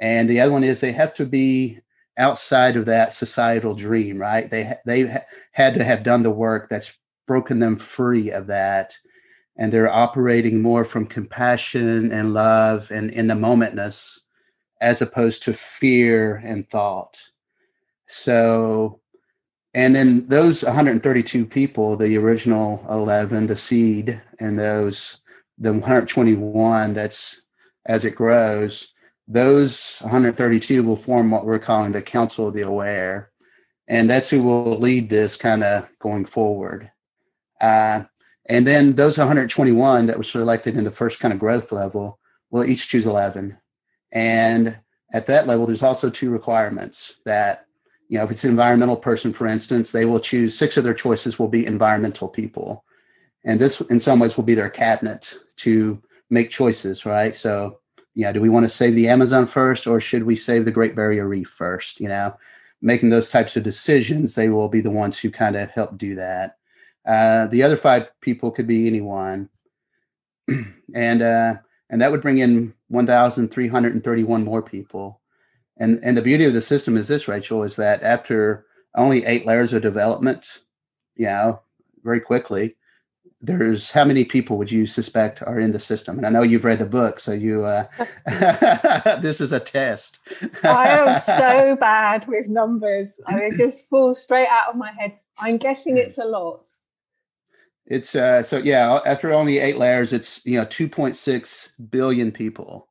[0.00, 1.80] and the other one is they have to be
[2.18, 4.50] outside of that societal dream, right?
[4.50, 5.16] They they
[5.52, 8.96] had to have done the work that's broken them free of that,
[9.56, 14.20] and they're operating more from compassion and love and in the momentness,
[14.82, 17.18] as opposed to fear and thought.
[18.06, 19.00] So,
[19.72, 25.18] and then those 132 people, the original 11, the seed, and those
[25.58, 27.42] the 121 that's
[27.86, 28.92] as it grows
[29.28, 33.30] those 132 will form what we're calling the Council of the Aware.
[33.88, 36.90] And that's who will lead this kind of going forward.
[37.60, 38.04] Uh,
[38.46, 42.18] and then those 121 that were selected in the first kind of growth level
[42.50, 43.56] will each choose 11.
[44.12, 44.78] And
[45.12, 47.66] at that level, there's also two requirements that,
[48.08, 50.94] you know, if it's an environmental person, for instance, they will choose six of their
[50.94, 52.84] choices will be environmental people.
[53.44, 57.34] And this, in some ways, will be their cabinet to make choices, right?
[57.34, 57.80] So
[58.14, 60.70] you know, do we want to save the Amazon first or should we save the
[60.70, 62.00] Great Barrier Reef first?
[62.00, 62.36] You know,
[62.80, 66.14] making those types of decisions, they will be the ones who kind of help do
[66.16, 66.58] that.
[67.06, 69.48] Uh, the other five people could be anyone,
[70.94, 71.54] and uh,
[71.90, 75.20] and that would bring in 1,331 more people.
[75.78, 79.46] And, and the beauty of the system is this, Rachel, is that after only eight
[79.46, 80.60] layers of development,
[81.16, 81.62] you know,
[82.04, 82.76] very quickly,
[83.40, 86.16] there's how many people would you suspect are in the system?
[86.16, 87.86] And I know you've read the book, so you uh,
[89.20, 90.20] this is a test.
[90.62, 93.18] I am so bad with numbers.
[93.26, 95.18] I mean, it just falls straight out of my head.
[95.38, 96.68] I'm guessing it's a lot.
[97.86, 99.00] It's uh, so yeah.
[99.04, 102.88] After only eight layers, it's you know 2.6 billion people.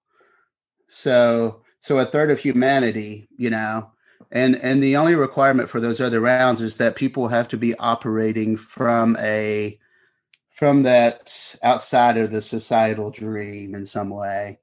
[0.87, 3.91] So so a third of humanity, you know,
[4.31, 7.75] and and the only requirement for those other rounds is that people have to be
[7.75, 9.79] operating from a
[10.49, 14.59] from that outside of the societal dream in some way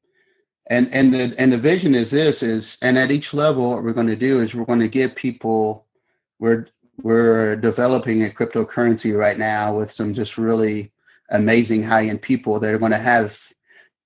[0.68, 3.92] and and the and the vision is this is and at each level what we're
[3.92, 5.86] going to do is we're going to give people
[6.38, 6.66] we're
[7.02, 10.92] we're developing a cryptocurrency right now with some just really
[11.30, 13.40] amazing high end people that are going to have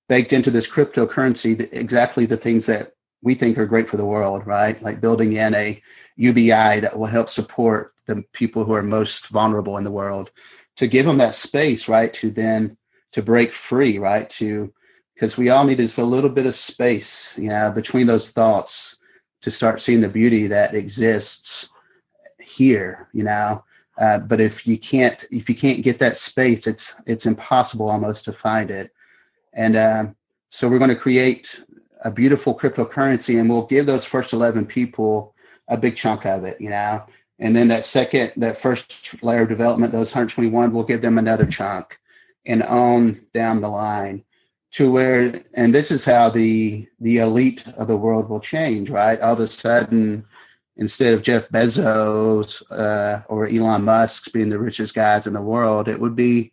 [0.09, 4.45] baked into this cryptocurrency exactly the things that we think are great for the world
[4.45, 5.81] right like building in a
[6.17, 10.31] ubi that will help support the people who are most vulnerable in the world
[10.77, 12.13] to give them that space, right?
[12.13, 12.77] To then
[13.11, 14.29] to break free, right?
[14.31, 14.73] To
[15.13, 18.99] because we all need just a little bit of space, you know, between those thoughts
[19.43, 21.69] to start seeing the beauty that exists
[22.53, 23.63] here, you know.
[23.97, 28.25] Uh, but if you can't if you can't get that space, it's it's impossible almost
[28.25, 28.91] to find it.
[29.53, 30.05] And uh,
[30.49, 31.61] so we're going to create
[32.03, 35.35] a beautiful cryptocurrency, and we'll give those first eleven people
[35.67, 37.03] a big chunk of it, you know.
[37.39, 41.45] And then that second, that first layer of development, those 121 we'll give them another
[41.45, 41.99] chunk
[42.45, 44.23] and on down the line
[44.71, 49.19] to where, and this is how the the elite of the world will change, right?
[49.21, 50.25] All of a sudden,
[50.77, 55.87] instead of Jeff Bezos uh, or Elon Musk being the richest guys in the world,
[55.87, 56.51] it would be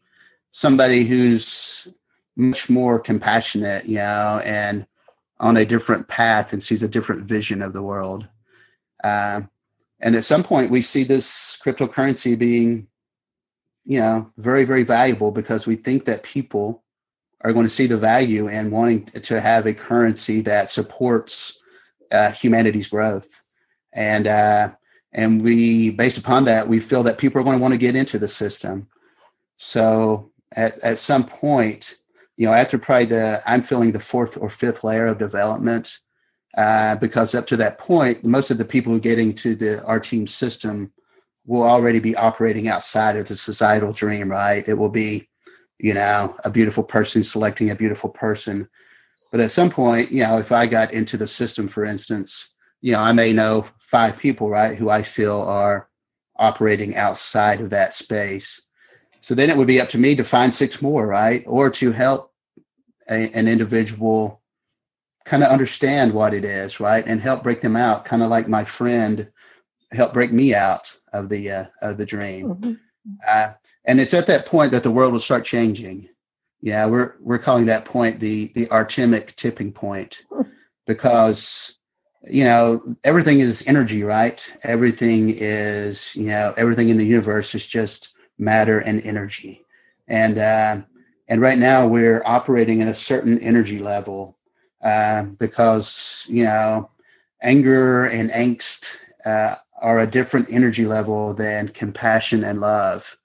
[0.50, 1.88] somebody who's
[2.36, 4.86] much more compassionate, you know, and
[5.38, 8.28] on a different path and sees a different vision of the world.
[9.02, 9.42] Uh,
[10.00, 12.88] and at some point, we see this cryptocurrency being,
[13.84, 16.82] you know, very, very valuable because we think that people
[17.42, 21.58] are going to see the value in wanting to have a currency that supports
[22.12, 23.40] uh, humanity's growth.
[23.92, 24.70] And uh,
[25.12, 27.96] and we, based upon that, we feel that people are going to want to get
[27.96, 28.86] into the system.
[29.56, 31.96] So at, at some point,
[32.36, 35.98] you know, after probably the, I'm feeling the fourth or fifth layer of development,
[36.56, 40.00] uh, because up to that point, most of the people who get into the our
[40.00, 40.92] team system
[41.46, 44.68] will already be operating outside of the societal dream, right?
[44.68, 45.28] It will be,
[45.78, 48.68] you know, a beautiful person selecting a beautiful person.
[49.30, 52.50] But at some point, you know, if I got into the system, for instance,
[52.80, 55.88] you know, I may know five people, right, who I feel are
[56.36, 58.62] operating outside of that space.
[59.20, 61.42] So then it would be up to me to find six more, right?
[61.46, 62.32] Or to help
[63.08, 64.40] a, an individual
[65.24, 68.48] kind of understand what it is, right, and help break them out, kind of like
[68.48, 69.28] my friend
[69.90, 72.48] helped break me out of the uh, of the dream.
[72.48, 72.72] Mm-hmm.
[73.26, 73.52] Uh,
[73.84, 76.08] and it's at that point that the world will start changing.
[76.62, 80.22] Yeah, we're we're calling that point the the Artemic tipping point,
[80.86, 81.79] because
[82.28, 84.46] you know everything is energy, right?
[84.62, 89.64] Everything is you know everything in the universe is just matter and energy,
[90.08, 90.80] and uh,
[91.28, 94.36] and right now we're operating at a certain energy level
[94.82, 96.90] uh, because you know
[97.42, 103.16] anger and angst uh, are a different energy level than compassion and love.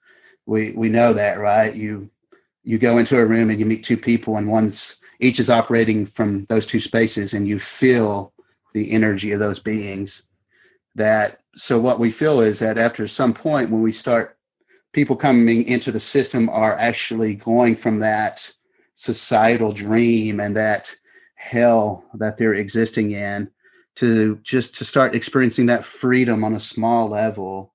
[0.46, 1.74] We we know that, right?
[1.74, 2.10] You
[2.62, 6.06] you go into a room and you meet two people, and one's each is operating
[6.06, 8.32] from those two spaces, and you feel
[8.76, 10.24] the energy of those beings.
[10.94, 14.36] That so what we feel is that after some point when we start
[14.92, 18.52] people coming into the system are actually going from that
[18.94, 20.94] societal dream and that
[21.36, 23.50] hell that they're existing in
[23.96, 27.74] to just to start experiencing that freedom on a small level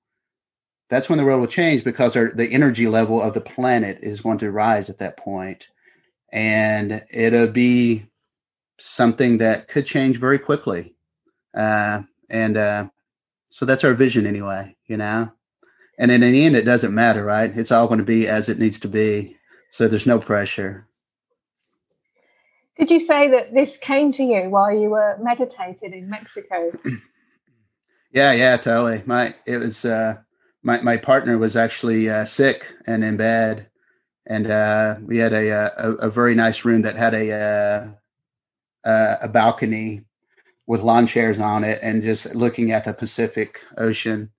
[0.90, 4.20] that's when the world will change because our, the energy level of the planet is
[4.20, 5.68] going to rise at that point
[6.32, 8.06] and it'll be
[8.84, 10.94] something that could change very quickly.
[11.54, 12.88] Uh, and uh,
[13.50, 15.32] so that's our vision anyway you know?
[15.98, 17.56] And in the end it doesn't matter right?
[17.56, 19.36] It's all going to be as it needs to be.
[19.70, 20.86] So there's no pressure.
[22.78, 26.72] Did you say that this came to you while you were meditating in Mexico?
[28.14, 29.02] Yeah, yeah, totally.
[29.06, 30.16] My it was uh,
[30.62, 33.70] my my partner was actually uh, sick and in bed,
[34.26, 37.96] and uh, we had a, uh, a, a very nice room that had a
[38.84, 40.02] uh, a balcony
[40.66, 44.30] with lawn chairs on it, and just looking at the Pacific Ocean.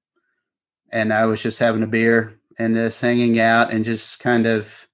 [0.91, 4.87] And I was just having a beer and just hanging out and just kind of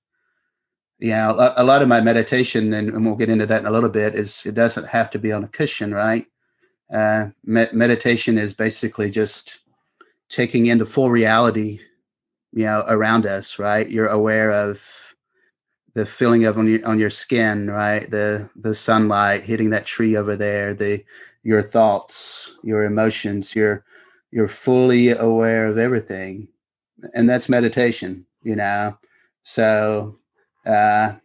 [1.00, 3.72] yeah, a, a lot of my meditation, and, and, we'll get into that in a
[3.72, 6.28] little bit, is it doesn't have to be on a cushion, right?
[6.94, 9.60] Uh, me- meditation is basically just
[10.28, 11.80] taking in the full reality,
[12.52, 13.90] you know, around us, right?
[13.90, 15.09] You're aware of
[15.94, 18.10] the feeling of on your on your skin, right?
[18.10, 21.04] The the sunlight hitting that tree over there, the
[21.44, 23.84] your thoughts, your emotions, you're
[24.32, 26.48] you're fully aware of everything.
[27.14, 28.98] And that's meditation, you know.
[29.44, 30.20] So
[30.66, 31.16] uh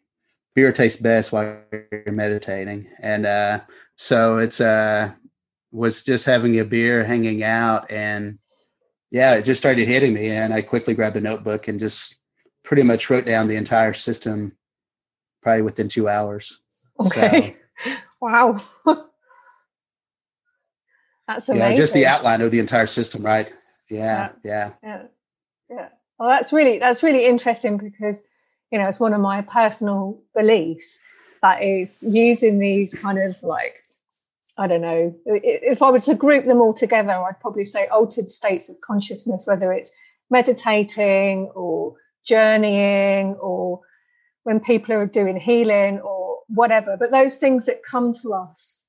[0.54, 2.88] beer tastes best while you're meditating.
[3.00, 3.60] And uh
[3.96, 5.12] so it's uh
[5.72, 8.38] was just having a beer, hanging out, and
[9.10, 10.30] yeah, it just started hitting me.
[10.30, 12.16] And I quickly grabbed a notebook and just
[12.64, 14.56] pretty much wrote down the entire system
[15.42, 16.60] probably within two hours.
[16.98, 17.56] Okay.
[17.84, 18.58] So, wow.
[21.28, 21.70] That's amazing.
[21.70, 23.52] Yeah, just the outline of the entire system, right?
[23.88, 25.02] Yeah, yeah, yeah,
[25.70, 25.88] yeah.
[26.18, 28.22] Well, that's really that's really interesting because
[28.70, 31.02] you know it's one of my personal beliefs
[31.40, 33.78] that is using these kind of like
[34.58, 38.30] I don't know if I were to group them all together, I'd probably say altered
[38.30, 39.90] states of consciousness, whether it's
[40.30, 43.80] meditating or journeying or
[44.44, 46.96] when people are doing healing or whatever.
[46.96, 48.84] But those things that come to us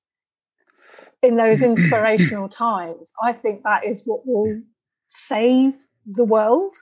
[1.22, 4.62] in those inspirational times, I think that is what will
[5.08, 5.76] save
[6.06, 6.76] the world,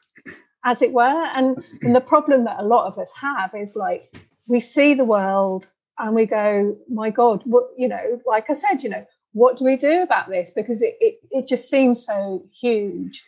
[0.65, 1.03] as it were.
[1.03, 4.15] And, and the problem that a lot of us have is like
[4.47, 5.67] we see the world
[5.99, 9.65] and we go, my God, what, you know, like I said, you know, what do
[9.65, 10.51] we do about this?
[10.51, 13.23] Because it, it, it just seems so huge.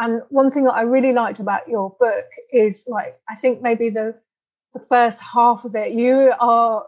[0.00, 3.90] And one thing that I really liked about your book is like, I think maybe
[3.90, 4.14] the,
[4.72, 6.86] the first half of it, you are,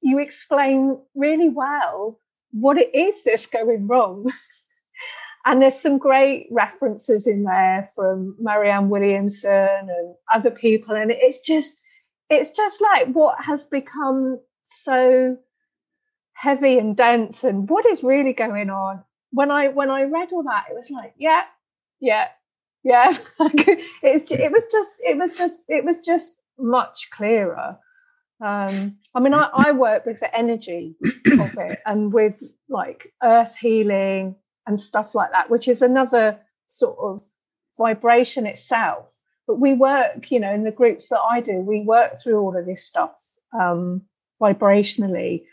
[0.00, 2.20] you explain really well
[2.52, 4.30] what it is that's going wrong.
[5.44, 10.94] and there's some great references in there from Marianne Williamson and other people.
[10.94, 11.82] And it's just,
[12.30, 15.36] it's just like what has become so
[16.34, 19.02] heavy and dense and what is really going on.
[19.32, 21.42] When I when I read all that, it was like, yeah,
[22.00, 22.28] yeah,
[22.84, 23.12] yeah.
[24.02, 27.78] it's it was just it was just it was just much clearer.
[28.40, 30.96] Um, I mean, I, I work with the energy
[31.40, 36.98] of it and with like earth healing and stuff like that, which is another sort
[36.98, 37.22] of
[37.78, 39.18] vibration itself.
[39.46, 42.56] But we work, you know, in the groups that I do, we work through all
[42.56, 43.16] of this stuff
[43.58, 44.02] um,
[44.42, 45.44] vibrationally.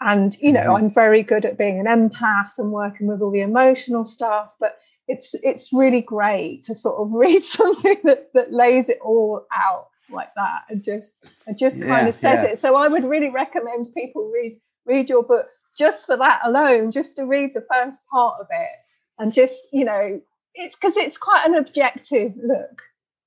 [0.00, 0.84] And, you know, mm-hmm.
[0.84, 4.78] I'm very good at being an empath and working with all the emotional stuff, but
[5.10, 9.88] it's it's really great to sort of read something that, that lays it all out
[10.08, 12.50] like that and just and just yeah, kind of says yeah.
[12.50, 12.58] it.
[12.58, 14.56] So I would really recommend people read
[14.86, 15.46] read your book
[15.78, 18.70] just for that alone, just to read the first part of it
[19.18, 20.20] and just you know
[20.54, 22.82] it's because it's quite an objective look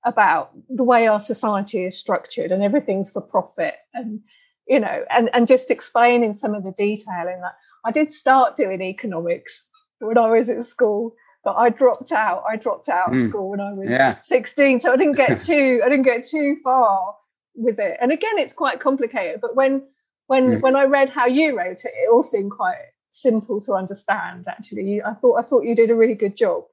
[0.05, 4.19] about the way our society is structured and everything's for profit and
[4.67, 7.55] you know and and just explaining some of the detail in that.
[7.85, 9.65] I did start doing economics
[9.99, 12.43] when I was at school but I dropped out.
[12.49, 13.17] I dropped out mm.
[13.17, 14.17] of school when I was yeah.
[14.17, 17.15] 16, so I didn't get too I didn't get too far
[17.55, 17.97] with it.
[18.01, 19.41] And again, it's quite complicated.
[19.41, 19.83] But when
[20.27, 20.61] when mm.
[20.61, 22.77] when I read how you wrote it, it all seemed quite
[23.11, 24.45] simple to understand.
[24.47, 26.63] Actually, I thought I thought you did a really good job.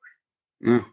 [0.64, 0.84] Mm.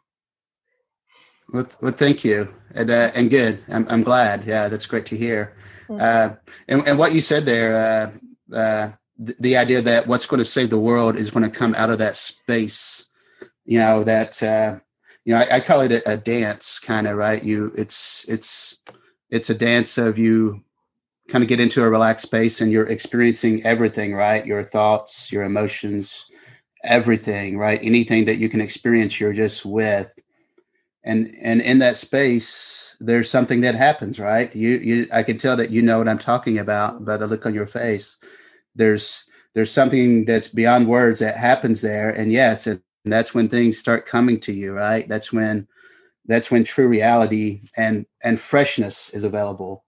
[1.54, 3.64] Well, well, thank you, and uh, and good.
[3.70, 4.46] I'm I'm glad.
[4.46, 5.56] Yeah, that's great to hear.
[5.88, 6.02] Mm.
[6.02, 6.36] Uh,
[6.68, 8.12] and and what you said there,
[8.52, 11.58] uh, uh, the, the idea that what's going to save the world is going to
[11.58, 13.07] come out of that space
[13.68, 14.80] you know that uh,
[15.26, 17.44] you know I, I call it a, a dance kind of right?
[17.44, 18.80] You it's it's
[19.30, 20.64] it's a dance of you
[21.28, 24.46] kind of get into a relaxed space and you're experiencing everything right?
[24.46, 26.26] Your thoughts your emotions
[26.84, 27.80] everything right?
[27.84, 30.18] Anything that you can experience you're just with.
[31.04, 34.56] And and in that space there's something that happens right?
[34.56, 37.46] You you i can tell that you know what i'm talking about by the look
[37.46, 38.18] on your face.
[38.76, 42.10] There's there's something that's beyond words that happens there.
[42.12, 45.08] And yes it, and that's when things start coming to you right?
[45.08, 45.66] That's when
[46.26, 49.86] that's when true reality and and freshness is available.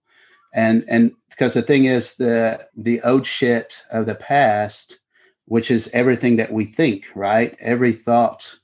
[0.54, 5.00] And and because the thing is the the old shit of the past
[5.44, 7.54] which is everything that we think right?
[7.60, 8.58] Every thought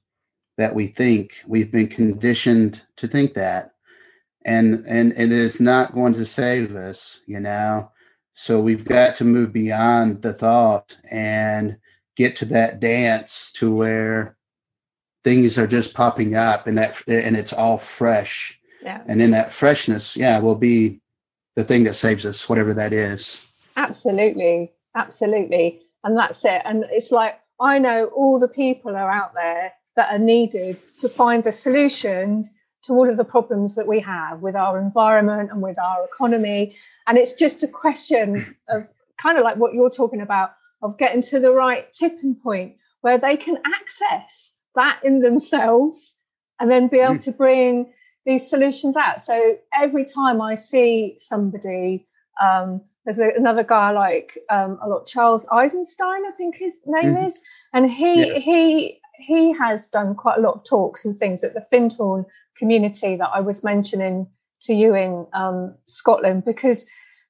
[0.56, 3.72] that we think we've been conditioned to think that.
[4.46, 7.90] And and it is not going to save us you know?
[8.32, 11.76] So we've got to move beyond the thought and
[12.16, 14.35] get to that dance to where
[15.26, 18.60] things are just popping up and that and it's all fresh.
[18.84, 19.02] Yeah.
[19.08, 21.00] and in that freshness yeah will be
[21.56, 23.68] the thing that saves us whatever that is.
[23.76, 24.72] Absolutely.
[24.94, 25.80] Absolutely.
[26.04, 26.62] And that's it.
[26.64, 31.08] And it's like i know all the people are out there that are needed to
[31.08, 35.60] find the solutions to all of the problems that we have with our environment and
[35.60, 36.76] with our economy.
[37.08, 40.52] And it's just a question of kind of like what you're talking about
[40.82, 46.16] of getting to the right tipping point where they can access that in themselves
[46.60, 47.24] and then be able mm.
[47.24, 47.92] to bring
[48.24, 49.20] these solutions out.
[49.20, 52.06] So every time I see somebody,
[52.42, 56.74] um, there's a, another guy I like um, a lot, Charles Eisenstein, I think his
[56.86, 57.26] name mm.
[57.26, 57.40] is,
[57.72, 58.38] and he yeah.
[58.38, 63.16] he he has done quite a lot of talks and things at the Findhorn community
[63.16, 64.26] that I was mentioning
[64.62, 66.86] to you in um, Scotland because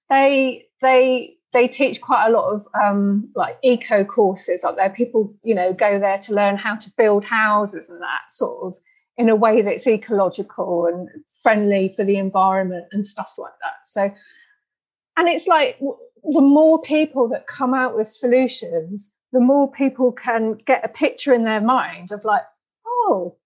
[0.08, 4.90] they they they teach quite a lot of um, like eco courses up there.
[4.90, 8.78] People, you know, go there to learn how to build houses and that sort of
[9.16, 11.08] in a way that's ecological and
[11.42, 13.86] friendly for the environment and stuff like that.
[13.86, 14.12] So,
[15.16, 20.54] and it's like the more people that come out with solutions, the more people can
[20.66, 22.42] get a picture in their mind of like,
[22.86, 23.36] oh,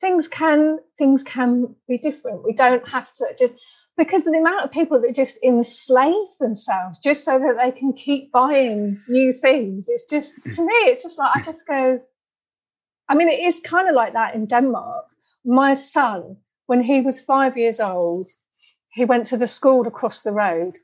[0.00, 2.44] things can things can be different.
[2.44, 3.56] We don't have to just
[3.96, 7.92] because of the amount of people that just enslave themselves just so that they can
[7.92, 9.88] keep buying new things.
[9.88, 10.54] It's just mm.
[10.54, 12.00] to me, it's just like I just go.
[13.08, 15.06] I mean, it is kind of like that in Denmark.
[15.44, 16.36] My son,
[16.66, 18.28] when he was five years old,
[18.90, 20.78] he went to the school across the road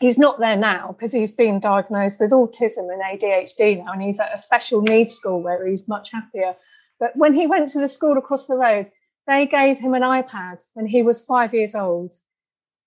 [0.00, 4.18] he's not there now because he's been diagnosed with autism and ADHD now, and he's
[4.18, 6.56] at a special needs school where he's much happier.
[6.98, 8.90] But when he went to the school across the road,
[9.30, 12.16] they gave him an iPad when he was five years old.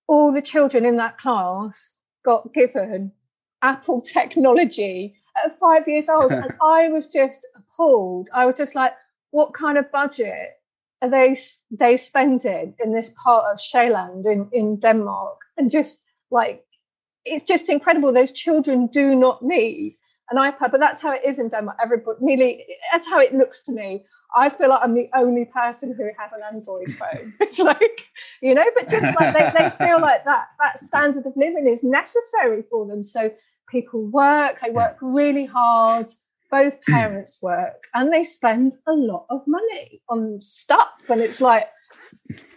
[0.06, 3.12] All the children in that class got given
[3.62, 6.30] Apple technology at five years old.
[6.32, 8.28] and I was just appalled.
[8.34, 8.92] I was just like,
[9.30, 10.50] what kind of budget
[11.02, 11.36] are they
[11.70, 15.38] they spending in this part of Sjælland in, in Denmark?
[15.56, 16.64] And just like
[17.24, 18.12] it's just incredible.
[18.12, 19.96] Those children do not need
[20.30, 21.76] an iPad, but that's how it is in Denmark.
[21.82, 24.04] Everybody, nearly, that's how it looks to me.
[24.36, 27.34] I feel like I'm the only person who has an Android phone.
[27.40, 28.08] it's like,
[28.40, 31.84] you know, but just like they, they feel like that that standard of living is
[31.84, 33.02] necessary for them.
[33.04, 33.30] So
[33.68, 36.10] people work, they work really hard.
[36.50, 41.06] Both parents work, and they spend a lot of money on stuff.
[41.08, 41.66] And it's like,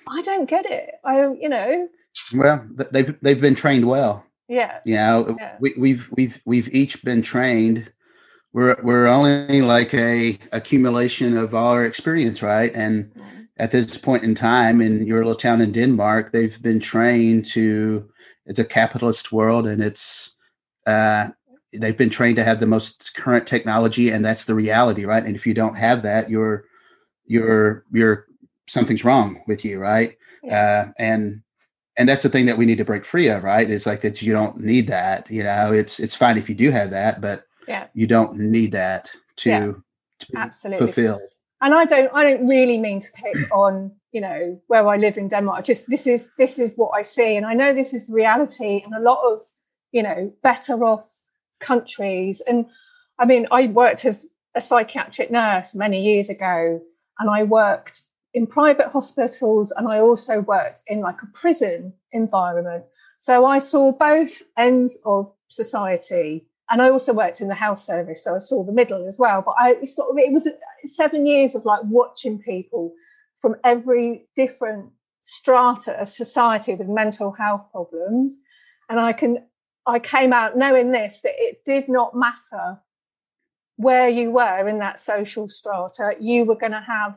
[0.08, 0.92] I don't get it.
[1.04, 1.88] I, you know.
[2.36, 4.27] Well, they've they've been trained well.
[4.48, 4.80] Yeah.
[4.86, 5.56] You know, yeah.
[5.60, 7.92] we, we've we've we've each been trained.
[8.54, 12.74] We're we're only like a accumulation of all our experience, right?
[12.74, 13.42] And mm-hmm.
[13.58, 18.10] at this point in time in your little town in Denmark, they've been trained to
[18.46, 20.38] it's a capitalist world and it's
[20.86, 21.28] uh
[21.74, 25.26] they've been trained to have the most current technology and that's the reality, right?
[25.26, 26.64] And if you don't have that, you're
[27.26, 28.28] you're you're
[28.68, 30.18] something's wrong with you, right?
[30.42, 30.86] Yeah.
[30.88, 31.42] Uh and
[31.98, 33.70] and that's the thing that we need to break free of right?
[33.70, 35.74] It's like that you don't need that you know?
[35.74, 37.88] It's it's fine if you do have that but yeah.
[37.94, 39.72] you don't need that to, yeah,
[40.20, 40.88] to absolutely.
[40.88, 41.20] fulfill
[41.62, 45.18] and i don't i don't really mean to pick on you know where i live
[45.18, 45.64] in denmark.
[45.64, 47.36] Just this is this is what i see.
[47.36, 49.42] And i know this is the reality in a lot of
[49.92, 51.22] you know better off
[51.60, 52.42] countries.
[52.48, 52.66] And
[53.20, 54.26] i mean i worked as
[54.56, 56.82] a psychiatric nurse many years ago
[57.20, 58.02] and i worked
[58.38, 62.84] in private hospitals and I also worked in like a prison environment.
[63.18, 68.24] So I saw both ends of society and I also worked in the health service.
[68.24, 69.42] So I saw the middle as well.
[69.42, 70.52] But I sort of, it was uh,
[70.86, 72.94] seven years of like watching people
[73.42, 74.92] from every different
[75.24, 78.38] strata of society with mental health problems.
[78.88, 79.48] And I can,
[79.88, 82.78] I came out knowing this, that it did not matter
[83.78, 87.16] where you were in that social strata, you were going to have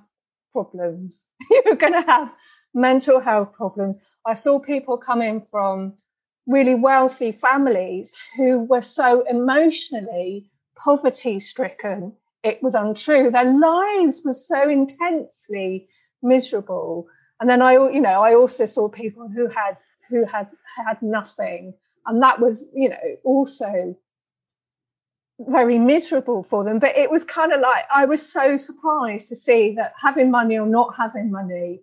[0.53, 1.27] problems.
[1.51, 2.35] You're going to have
[2.75, 3.99] mental health problems.
[4.27, 5.95] I saw people coming from
[6.47, 12.13] really wealthy families who were so emotionally poverty stricken.
[12.43, 13.31] It was untrue.
[13.31, 15.89] Their lives were so intensely
[16.23, 17.07] miserable.
[17.41, 19.79] And then I, you know, I also saw people who had
[20.09, 21.73] who had had nothing,
[22.07, 23.97] and that was, you know, also
[25.49, 26.79] very miserable for them.
[26.79, 30.59] But it was kind of like I was so surprised to see that having money
[30.59, 31.81] or not having money,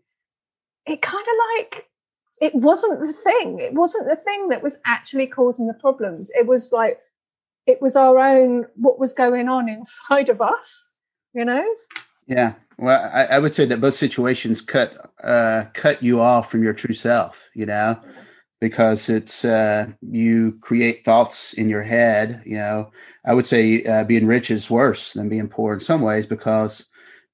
[0.85, 1.87] it kind of like
[2.39, 3.59] it wasn't the thing.
[3.59, 6.31] It wasn't the thing that was actually causing the problems.
[6.37, 6.99] It was like
[7.65, 10.93] it was our own what was going on inside of us,
[11.33, 11.65] you know?
[12.27, 12.53] Yeah.
[12.77, 16.73] Well, I, I would say that both situations cut uh, cut you off from your
[16.73, 17.99] true self, you know
[18.59, 22.41] because it's uh, you create thoughts in your head.
[22.45, 22.91] You know,
[23.25, 26.87] I would say uh, being rich is worse than being poor in some ways because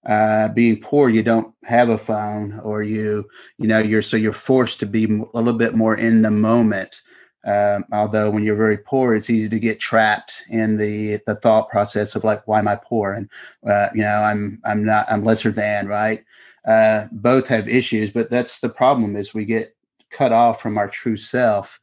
[0.06, 3.26] uh, being poor you don't have a phone or you
[3.58, 7.02] you know you're so you're forced to be a little bit more in the moment.
[7.46, 11.70] Um, although when you're very poor, it's easy to get trapped in the the thought
[11.70, 13.14] process of like, why am I poor?
[13.14, 13.30] And
[13.70, 16.24] uh, you know, I'm I'm not I'm lesser than right.
[16.66, 19.76] Uh, both have issues, but that's the problem is we get
[20.14, 21.80] cut off from our true self.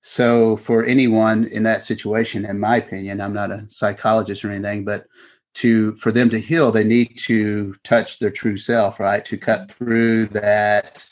[0.00, 4.84] So for anyone in that situation, in my opinion, I'm not a psychologist or anything,
[4.84, 5.06] but
[5.54, 9.24] to for them to heal, they need to touch their true self, right?
[9.26, 11.06] To cut through that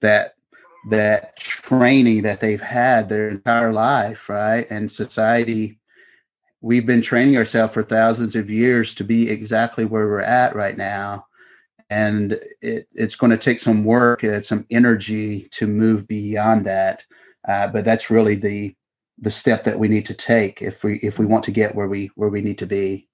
[0.00, 0.34] that
[0.90, 4.66] that training that they've had their entire life, right?
[4.70, 5.78] And society,
[6.60, 10.76] we've been training ourselves for thousands of years to be exactly where we're at right
[10.76, 11.26] now.
[11.90, 12.32] And
[12.62, 17.04] it, it's going to take some work and some energy to move beyond that.
[17.46, 18.74] Uh, but that's really the
[19.18, 21.86] the step that we need to take if we if we want to get where
[21.86, 23.08] we where we need to be.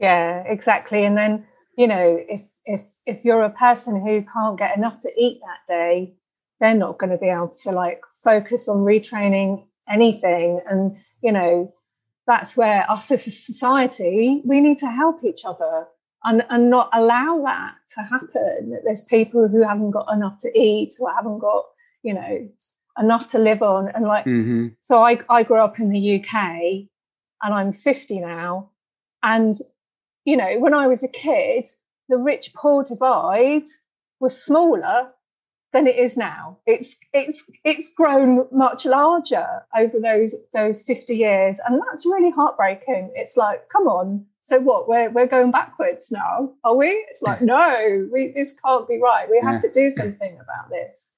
[0.00, 1.04] Yeah, exactly.
[1.04, 1.46] And then
[1.76, 5.72] you know if if if you're a person who can't get enough to eat that
[5.72, 6.14] day,
[6.60, 11.74] they're not going to be able to like focus on retraining anything and you know
[12.26, 15.86] that's where us as a society we need to help each other
[16.24, 20.58] and, and not allow that to happen that there's people who haven't got enough to
[20.58, 21.64] eat or haven't got
[22.02, 22.48] you know
[22.98, 24.68] enough to live on and like mm-hmm.
[24.80, 28.70] so I, I grew up in the uk and i'm 50 now
[29.22, 29.54] and
[30.24, 31.68] you know when i was a kid
[32.08, 33.64] the rich poor divide
[34.18, 35.12] was smaller
[35.72, 36.58] than it is now.
[36.66, 39.46] It's it's it's grown much larger
[39.76, 41.60] over those those 50 years.
[41.66, 43.12] And that's really heartbreaking.
[43.14, 44.26] It's like, come on.
[44.42, 44.88] So what?
[44.88, 46.88] We're we're going backwards now, are we?
[47.10, 49.28] It's like, no, we this can't be right.
[49.30, 49.60] We have yeah.
[49.60, 51.12] to do something about this.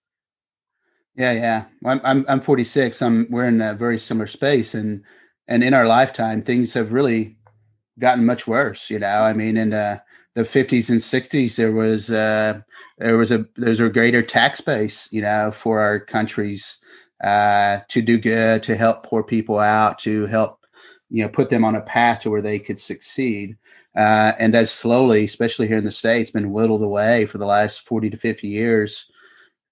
[1.15, 1.65] Yeah, yeah.
[1.85, 3.01] I'm I'm I'm 46.
[3.03, 5.03] I'm we're in a very similar space and
[5.49, 7.37] and in our lifetime things have really
[7.99, 9.23] gotten much worse, you know.
[9.23, 10.03] I mean, in the
[10.35, 12.61] the 50s and 60s there was uh,
[12.99, 16.79] there was a there's a greater tax base you know for our countries
[17.23, 20.62] uh, to do good to help poor people out to help
[21.13, 23.57] you know put them on a path to where they could succeed.
[23.95, 27.83] Uh, and that's slowly especially here in the states been whittled away for the last
[27.83, 29.11] 40 to 50 years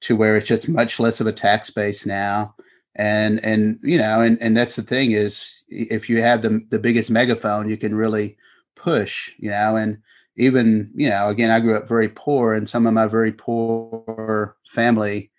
[0.02, 2.54] to where it's just much less of a tax base now.
[2.96, 6.78] And and you know and and that's the thing is if you have the the
[6.78, 8.36] biggest megaphone you can really
[8.76, 9.98] push you know and
[10.36, 14.56] even you know again i grew up very poor and some of my very poor
[14.66, 15.30] family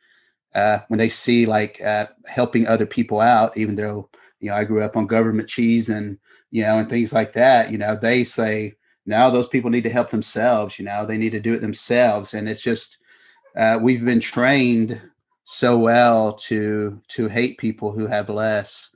[0.54, 4.10] uh, when they see like uh, helping other people out even though
[4.42, 6.18] you know i grew up on government cheese and
[6.50, 8.74] you know and things like that you know they say
[9.06, 12.34] now those people need to help themselves you know they need to do it themselves.
[12.34, 12.98] And it's just
[13.56, 15.02] uh, we've been trained
[15.44, 18.94] so well to to hate people who have less.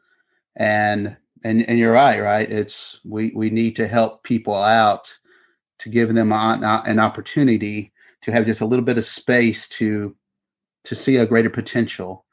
[0.56, 2.50] And and and you're right right?
[2.50, 5.18] It's we we need to help people out
[5.80, 7.92] to give them an, an opportunity
[8.22, 10.16] to have just a little bit of space to
[10.86, 12.25] to see a greater potential.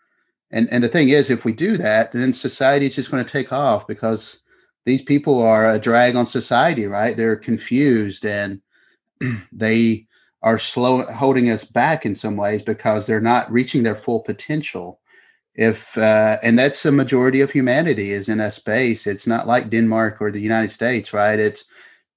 [0.52, 3.30] And and the thing is, if we do that, then society is just going to
[3.30, 4.42] take off because
[4.84, 7.16] these people are a drag on society, right?
[7.16, 8.60] They're confused and
[9.52, 10.06] they
[10.42, 15.00] are slow holding us back in some ways because they're not reaching their full potential
[15.54, 19.68] if uh, and that's the majority of humanity is in a space it's not like
[19.70, 21.66] denmark or the united states right it's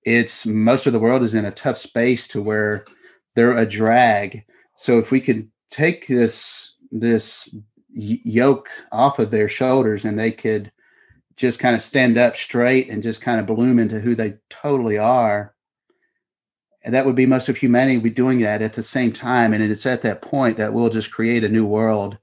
[0.06, 2.86] it's most of the world is in a tough space to where
[3.36, 4.46] they're a drag.
[4.78, 7.54] So if we could take this this
[7.96, 10.72] yoke off of their shoulders and they could
[11.36, 14.98] just kind of stand up straight and just kind of bloom into who they totally
[14.98, 15.54] are.
[16.84, 19.64] And that would be most of humanity be doing that at the same time and
[19.64, 22.18] it's at that point that we'll just create a new world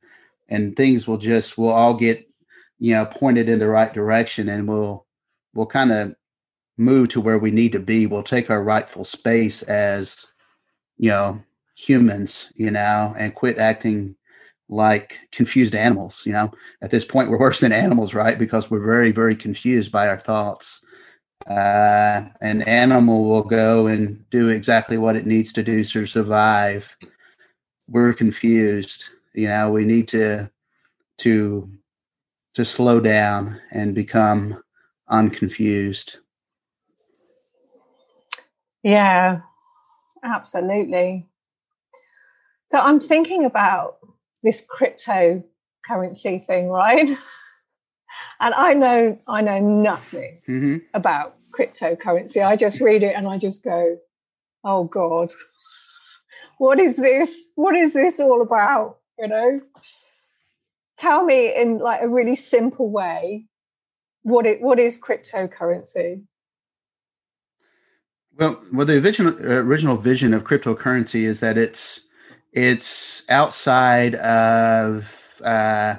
[0.48, 2.28] and things will just we'll all get
[2.78, 5.04] you know pointed in the right direction and we'll
[5.52, 6.14] we'll kind of
[6.78, 10.32] move to where we need to be, we'll take our rightful space as,
[10.96, 11.42] you know,
[11.74, 14.16] humans, you know, and quit acting
[14.72, 16.24] like confused animals.
[16.24, 16.50] You know,
[16.80, 18.38] at this point, we're worse than animals, right?
[18.38, 20.84] Because we're very, very confused by our thoughts.
[21.46, 26.96] Uh, an animal will go and do exactly what it needs to do to survive.
[27.88, 29.04] We're confused.
[29.34, 30.50] You know, we need to
[31.18, 31.68] to
[32.54, 34.62] to slow down and become
[35.08, 36.18] unconfused.
[38.82, 39.40] Yeah,
[40.22, 41.28] absolutely.
[42.72, 43.98] So I'm thinking about
[44.42, 47.08] this cryptocurrency thing, right?
[48.40, 50.78] and I know I know nothing mm-hmm.
[50.94, 52.44] about cryptocurrency.
[52.44, 53.98] I just read it and I just go,
[54.64, 55.30] "Oh God,
[56.58, 57.48] what is this?
[57.54, 59.60] What is this all about?" You know.
[60.98, 63.46] Tell me in like a really simple way
[64.22, 66.22] what it what is cryptocurrency.
[68.38, 72.00] Well, well, the original original vision of cryptocurrency is that it's
[72.52, 75.96] it's outside of uh,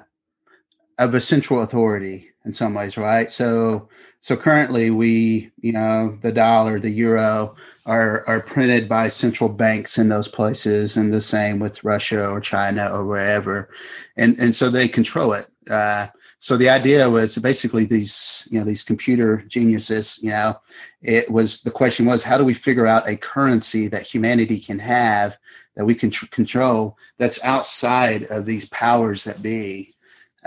[0.97, 3.31] of a central authority in some ways, right?
[3.31, 3.89] So
[4.19, 9.97] so currently we, you know, the dollar, the euro are are printed by central banks
[9.97, 13.69] in those places, and the same with Russia or China or wherever,
[14.15, 15.47] and and so they control it.
[15.69, 16.07] Uh,
[16.39, 20.59] so the idea was basically these, you know, these computer geniuses, you know,
[21.01, 24.77] it was the question was how do we figure out a currency that humanity can
[24.79, 25.37] have
[25.75, 29.93] that we can tr- control that's outside of these powers that be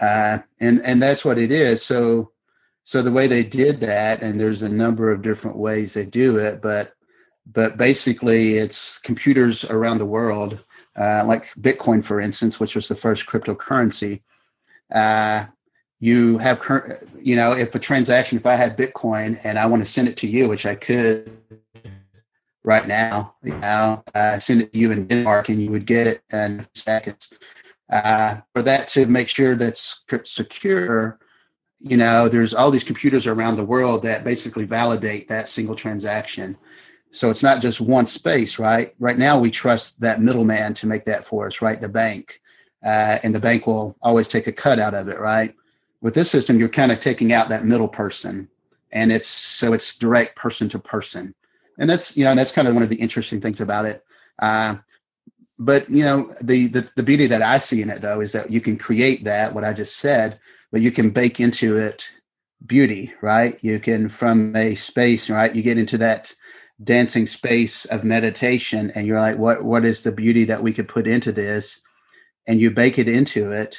[0.00, 1.82] uh, and and that's what it is.
[1.84, 2.32] So
[2.84, 6.38] so the way they did that, and there's a number of different ways they do
[6.38, 6.92] it, but
[7.46, 10.64] but basically it's computers around the world,
[10.96, 14.22] uh, like Bitcoin, for instance, which was the first cryptocurrency.
[14.92, 15.46] Uh,
[15.98, 19.82] you have current, you know, if a transaction, if I had Bitcoin and I want
[19.82, 21.36] to send it to you, which I could
[22.66, 26.08] right now, you know, uh, send it to you in Denmark and you would get
[26.08, 27.32] it in seconds.
[27.88, 31.20] Uh, for that to make sure that's secure
[31.78, 36.56] you know there's all these computers around the world that basically validate that single transaction.
[37.12, 38.92] So it's not just one space right?
[38.98, 41.80] Right now we trust that middleman to make that for us right?
[41.80, 42.40] The bank.
[42.84, 45.54] Uh, and the bank will always take a cut out of it right?
[46.00, 48.48] With this system you're kind of taking out that middle person.
[48.90, 51.35] And it's so it's direct person to person
[51.78, 54.04] and that's you know that's kind of one of the interesting things about it.
[54.38, 54.76] Uh,
[55.58, 58.50] but you know the, the the beauty that i see in it though is that
[58.50, 60.38] you can create that what i just said
[60.70, 62.10] but you can bake into it
[62.64, 63.58] beauty right?
[63.62, 66.34] You can from a space right you get into that
[66.82, 70.88] dancing space of meditation and you're like what what is the beauty that we could
[70.88, 71.80] put into this?
[72.46, 73.78] And you bake it into it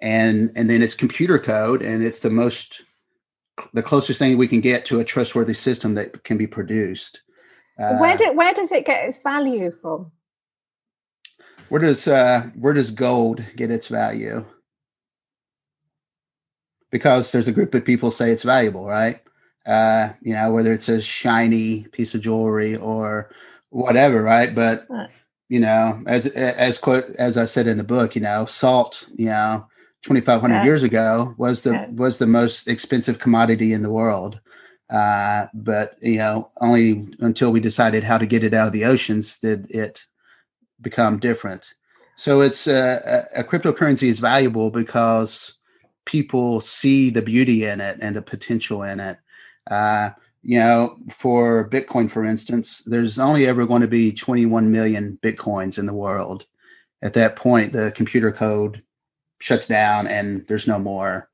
[0.00, 2.82] and and then it's computer code and it's the most
[3.72, 7.20] the closest thing we can get to a trustworthy system that can be produced
[7.78, 10.10] uh, where did where does it get its value from
[11.68, 14.44] where does uh, where does gold get its value?
[16.90, 19.20] Because there's a group of people say it's valuable, right?
[19.66, 23.30] Uh, you know, whether it's a shiny piece of jewelry or
[23.68, 24.54] whatever, right?
[24.54, 24.88] But
[25.50, 29.26] you know, as as quote as I said in the book, you know, salt, you
[29.26, 29.66] know,
[30.02, 30.64] 2500 yeah.
[30.64, 31.88] years ago was the yeah.
[31.90, 34.40] was the most expensive commodity in the world
[34.90, 38.84] uh, but you know only until we decided how to get it out of the
[38.84, 40.04] oceans did it
[40.80, 41.74] become different.
[42.16, 45.56] So it's uh, a, a cryptocurrency is valuable because
[46.04, 49.18] people see the beauty in it and the potential in it.
[49.70, 50.10] Uh,
[50.42, 55.78] you know, for Bitcoin, for instance, there's only ever going to be 21 million Bitcoins
[55.78, 56.46] in the world.
[57.02, 58.82] At that point, the computer code
[59.38, 61.28] shuts down and there's no more.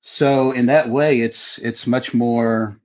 [0.00, 2.80] So in that way, it's it's much more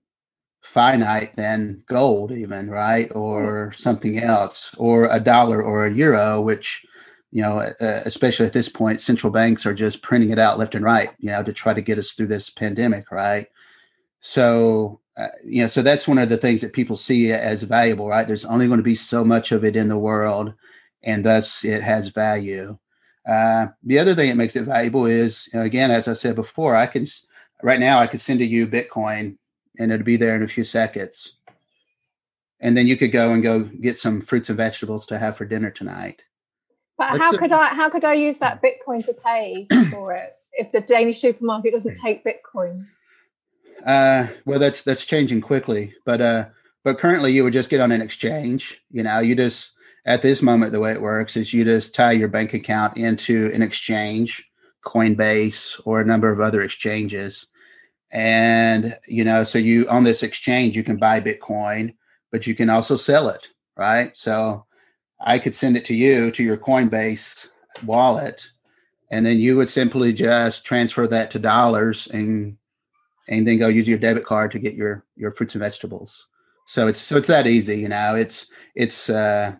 [0.61, 3.11] finite than gold even right?
[3.15, 6.85] Or something else or a dollar or a euro which
[7.31, 10.75] you know uh, especially at this point central banks are just printing it out left
[10.75, 13.47] and right you know to try to get us through this pandemic right?
[14.21, 18.07] So uh, you know so that's one of the things that people see as valuable
[18.07, 18.27] right?
[18.27, 20.53] There's only going to be so much of it in the world
[21.03, 22.77] and thus it has value
[23.27, 26.85] uh, the other thing that makes it valuable is again as i said before i
[26.85, 27.05] can
[27.63, 29.37] right now i could send to you bitcoin
[29.79, 31.35] and it'll be there in a few seconds.
[32.59, 35.45] And then you could go and go get some fruits and vegetables to have for
[35.45, 36.23] dinner tonight.
[36.97, 40.71] But how could I how could I use that Bitcoin to pay for it if
[40.71, 42.87] the Danish supermarket doesn't take Bitcoin?
[43.85, 46.45] Uh, well, that's that's changing quickly, but uh,
[46.83, 48.81] but currently you would just get on an exchange.
[48.89, 49.73] You know, you just
[50.05, 53.51] at this moment the way it works is you just tie your bank account into
[53.53, 54.49] an exchange,
[54.85, 57.47] Coinbase or a number of other exchanges,
[58.11, 61.95] and you know so you on this exchange you can buy bitcoin
[62.31, 64.15] but you can also sell it right?
[64.17, 64.65] So
[65.21, 67.49] i could send it to you to your coinbase
[67.83, 68.51] wallet
[69.11, 72.57] and then you would simply just transfer that to dollars and
[73.27, 76.27] and then go use your debit card to get your your fruits and vegetables.
[76.67, 78.15] So it's so it's that easy you know?
[78.15, 79.55] It's it's uh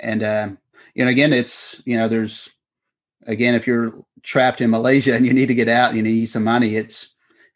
[0.00, 0.48] and uh
[0.94, 2.50] you know again it's you know there's
[3.26, 6.26] again if you're trapped in malaysia and you need to get out and you need
[6.26, 7.14] some money it's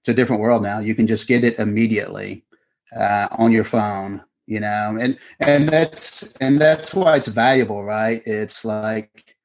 [0.09, 0.78] it's a different world now.
[0.78, 2.45] You can just get it immediately
[2.97, 8.22] uh, on your phone, you know, and and that's and that's why it's valuable, right?
[8.24, 9.36] It's like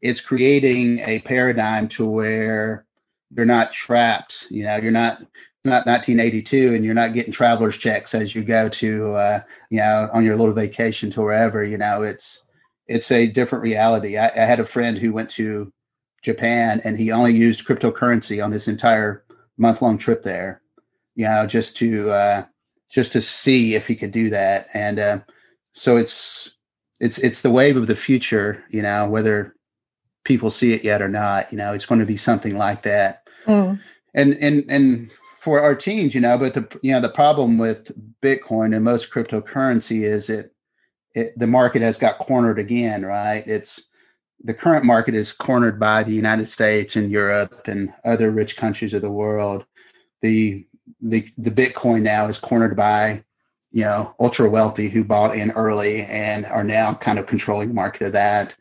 [0.00, 2.86] it's creating a paradigm to where
[3.34, 4.46] you're not trapped.
[4.50, 5.22] You know, you're not
[5.64, 9.40] not 1982 and you're not getting traveler's checks as you go to uh,
[9.70, 11.64] you know on your little vacation to wherever.
[11.64, 12.42] You know, it's
[12.86, 14.18] it's a different reality.
[14.18, 15.72] I, I had a friend who went to
[16.22, 19.24] Japan and he only used cryptocurrency on his entire
[19.56, 20.60] month long trip there,
[21.14, 22.44] you know, just to uh,
[22.90, 24.68] just to see if he could do that.
[24.74, 25.18] And uh,
[25.72, 26.56] so it's
[27.00, 29.54] it's it's the wave of the future, you know, whether
[30.24, 31.50] people see it yet or not.
[31.52, 33.26] You know, it's going to be something like that.
[33.46, 33.80] Mm.
[34.14, 35.10] And and and
[35.44, 37.92] for our teams, you know, but the you know the problem with
[38.22, 40.54] Bitcoin and most cryptocurrency is it,
[41.14, 43.46] it the market has got cornered again, right?
[43.46, 43.82] It's
[44.42, 48.94] the current market is cornered by the United States and Europe and other rich countries
[48.94, 49.66] of the world.
[50.22, 50.66] The
[51.02, 53.22] the the Bitcoin now is cornered by
[53.70, 57.74] you know ultra wealthy who bought in early and are now kind of controlling the
[57.74, 58.54] market of that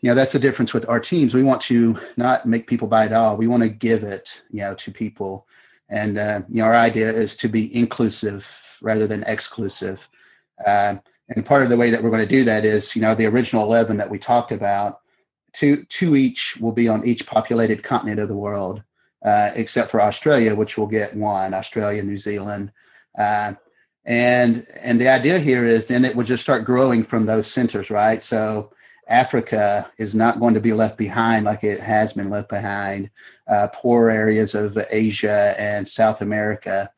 [0.00, 3.06] you know that's the difference with our teams we want to not make people buy
[3.06, 5.46] it all we want to give it you know to people
[5.88, 10.08] and uh, you know our idea is to be inclusive rather than exclusive.
[10.64, 10.96] Uh,
[11.34, 13.26] and part of the way that we're going to do that is you know the
[13.26, 15.00] original 11 that we talked about
[15.52, 18.82] two two each will be on each populated continent of the world
[19.24, 22.70] uh, except for australia which will get one australia new zealand.
[23.18, 23.54] Uh,
[24.04, 27.90] and and the idea here is then it would just start growing from those centers
[27.90, 28.22] right?
[28.22, 28.70] So
[29.08, 33.10] africa is not going to be left behind like it has been left behind
[33.48, 36.90] uh, poor areas of asia and south america.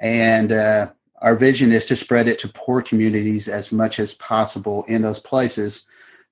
[0.00, 0.90] And uh,
[1.22, 5.20] our vision is to spread it to poor communities as much as possible in those
[5.20, 5.86] places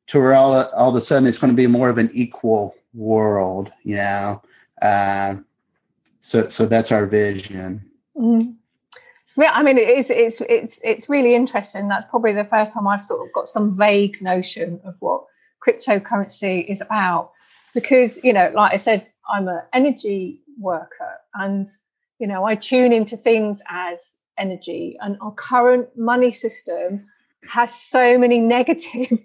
[0.09, 2.75] to where all, all of a sudden it's going to be more of an equal
[2.93, 4.43] world you know?
[4.81, 5.37] Uh,
[6.21, 7.91] so so that's our vision.
[8.17, 8.57] Mm
[9.37, 9.51] real.
[9.53, 10.11] I mean, it is.
[10.11, 11.89] It's it's it's really interesting.
[11.89, 15.25] That's probably the first time I've sort of got some vague notion of what
[15.67, 17.33] cryptocurrency is about,
[17.75, 21.69] because you know, like I said, I'm an energy worker, and
[22.19, 27.07] you know, I tune into things as energy, and our current money system
[27.49, 29.19] has so many negative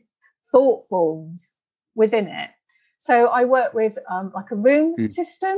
[0.52, 1.52] thought forms
[1.96, 2.50] within it.
[3.00, 5.10] So I work with um, like a rune mm.
[5.10, 5.58] system,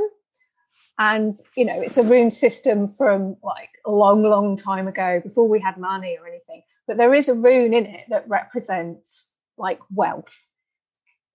[1.00, 5.48] and you know it's a rune system from like a long long time ago before
[5.48, 9.80] we had money or anything but there is a rune in it that represents like
[9.90, 10.38] wealth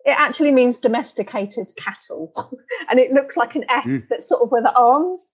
[0.05, 2.31] it actually means domesticated cattle
[2.89, 4.07] and it looks like an s mm.
[4.07, 5.31] that's sort of where the arms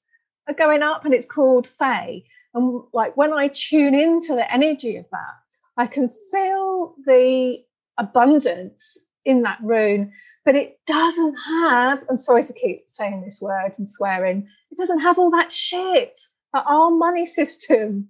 [0.47, 2.23] are going up and it's called Fae.
[2.53, 5.35] and like when i tune into the energy of that
[5.77, 7.57] i can feel the
[7.97, 10.13] abundance in that rune
[10.45, 14.99] but it doesn't have, I'm sorry to keep saying this word and swearing, it doesn't
[14.99, 16.19] have all that shit
[16.53, 18.09] that our money system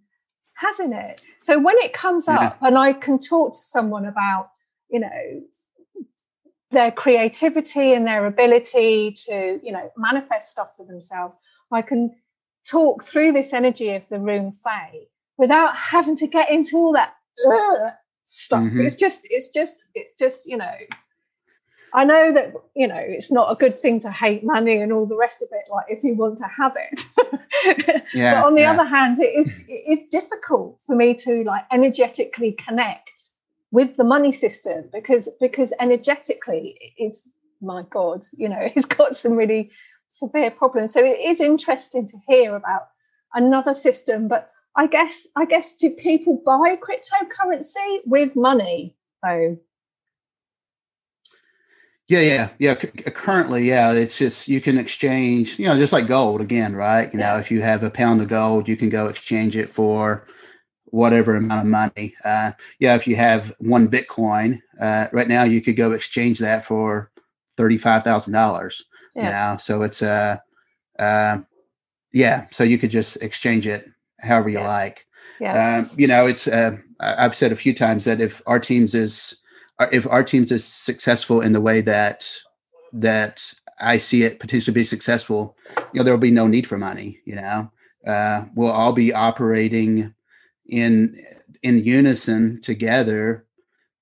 [0.56, 1.22] has in it.
[1.42, 2.48] So when it comes yeah.
[2.48, 4.50] up and I can talk to someone about,
[4.90, 5.42] you know,
[6.72, 11.36] their creativity and their ability to, you know, manifest stuff for themselves,
[11.72, 12.16] I can
[12.66, 15.02] talk through this energy of the rune Fae
[15.38, 17.14] without having to get into all that
[18.26, 18.64] stuff.
[18.64, 18.86] Mm-hmm.
[18.86, 20.72] It's just, it's just, it's just, you know,
[21.94, 25.06] I know that you know it's not a good thing to hate money and all
[25.06, 25.70] the rest of it.
[25.70, 28.72] Like if you want to have it, yeah, but on the yeah.
[28.72, 33.30] other hand, it is it is difficult for me to like energetically connect
[33.72, 37.28] with the money system because because energetically it's
[37.62, 39.72] my god, you know, it's got some really
[40.10, 40.94] severe problems.
[40.94, 42.88] So it is interesting to hear about
[43.34, 48.96] another system, but I guess I guess do people buy cryptocurrency with money?
[49.26, 49.58] Oh,
[52.12, 52.80] yeah, yeah, yeah.
[52.80, 57.12] C- currently, yeah, it's just you can exchange, you know, just like gold again, right?
[57.14, 60.28] You know, if you have a pound of gold, you can go exchange it for
[60.86, 62.14] whatever amount of money.
[62.26, 66.66] Uh, yeah, if you have one Bitcoin, uh, right now you could go exchange that
[66.66, 67.10] for
[67.56, 68.84] thirty-five thousand dollars.
[69.16, 69.24] Yeah.
[69.24, 70.38] You know, so it's uh,
[71.00, 71.40] uh,
[72.12, 73.90] yeah, so you could just exchange it
[74.20, 74.68] however you yeah.
[74.68, 75.08] like.
[75.40, 75.78] Yeah.
[75.78, 79.38] Um, you know, it's uh, I've said a few times that if our teams is
[79.92, 82.30] if our teams is successful in the way that
[82.94, 85.58] that I see it potentially be successful,
[85.94, 87.20] you know, there will be no need for money.
[87.26, 87.72] You know,
[88.06, 90.14] uh, we'll all be operating
[90.68, 91.18] in
[91.64, 93.46] in unison together.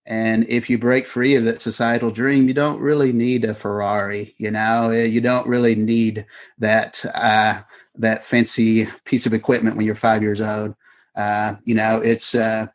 [0.06, 4.34] And if you break free of that societal dream, you don't really need a Ferrari.
[4.40, 6.26] You know, you don't really need
[6.58, 7.62] that uh,
[7.96, 10.76] that fancy piece of equipment when you're five years old.
[11.16, 12.68] Uh, you know, it's uh,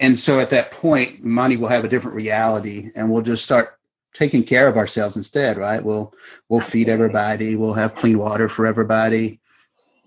[0.00, 3.78] and so at that point money will have a different reality and we'll just start
[4.12, 5.82] taking care of ourselves instead right?
[5.82, 6.12] We'll
[6.48, 7.56] we'll feed everybody.
[7.56, 9.40] We'll have clean water for everybody.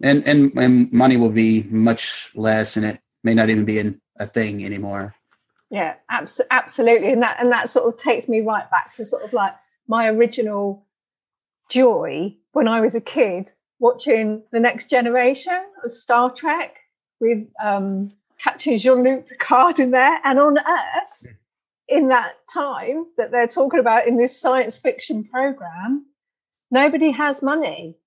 [0.02, 4.02] And and and money will be much less and it may not even be in
[4.18, 5.16] a thing anymore.
[5.70, 7.12] Yeah abs- absolutely.
[7.12, 9.54] And that and that sort of takes me right back to sort of like
[9.88, 10.86] my original
[11.70, 16.78] joy when i was a kid watching the next generation of star trek
[17.20, 18.10] with um
[18.44, 21.28] Captain Jean Luc Picard in there, and on Earth,
[21.88, 26.06] in that time that they're talking about in this science fiction program,
[26.70, 27.98] nobody has money.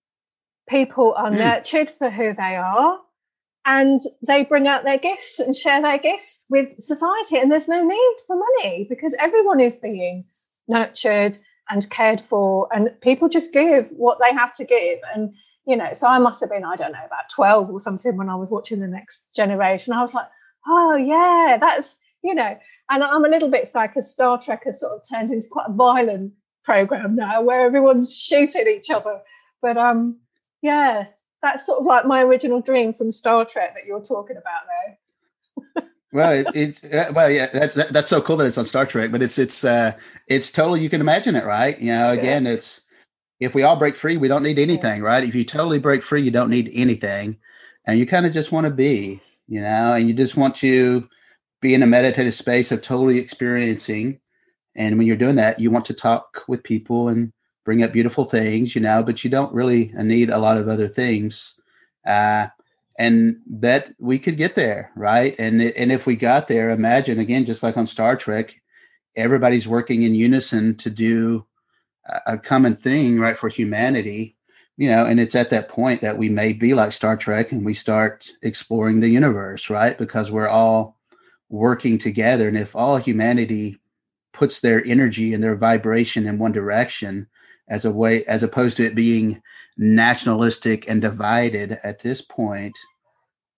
[0.69, 1.39] People are mm.
[1.39, 2.99] nurtured for who they are,
[3.65, 7.39] and they bring out their gifts and share their gifts with society.
[7.39, 10.25] And there's no need for money because everyone is being
[10.69, 15.35] nurtured and cared for and people just give what they have to give and
[15.67, 18.29] you know so i must have been i don't know about 12 or something when
[18.29, 20.27] i was watching the next generation i was like
[20.67, 22.57] oh yeah that's you know
[22.91, 25.73] and i'm a little bit because star trek has sort of turned into quite a
[25.73, 26.33] violent
[26.65, 29.21] program now where everyone's shooting each other
[29.63, 30.19] but um
[30.63, 31.07] yeah
[31.43, 34.99] that's sort of like my original dream from star trek that you're talking about there
[36.13, 38.87] well, it, it's uh, well, yeah, that's that, that's so cool that it's on Star
[38.87, 39.93] Trek, but it's it's uh
[40.29, 41.79] it's totally you can imagine it, right?
[41.79, 42.53] You know, again, yeah.
[42.53, 42.81] it's
[43.41, 45.25] if we all break free, we don't need anything, right?
[45.25, 47.37] If you totally break free, you don't need anything,
[47.85, 51.09] and you kind of just want to be, you know, and you just want to
[51.61, 54.21] be in a meditative space of totally experiencing.
[54.75, 57.33] And when you're doing that, you want to talk with people and
[57.65, 60.89] bring up beautiful things, you know, but you don't really need a lot of other
[60.89, 61.59] things.
[62.07, 62.47] Uh,
[62.99, 65.35] and that we could get there, right?
[65.39, 68.55] And and if we got there, imagine again, just like on Star Trek,
[69.17, 71.45] everybody's working in unison to do
[72.27, 74.37] a common thing, right, for humanity,
[74.77, 75.05] you know.
[75.05, 78.31] And it's at that point that we may be like Star Trek, and we start
[78.43, 79.97] exploring the universe, right?
[79.97, 80.99] Because we're all
[81.49, 83.79] working together, and if all humanity
[84.33, 87.27] puts their energy and their vibration in one direction
[87.69, 89.43] as a way as opposed to it being
[89.77, 92.77] nationalistic and divided at this point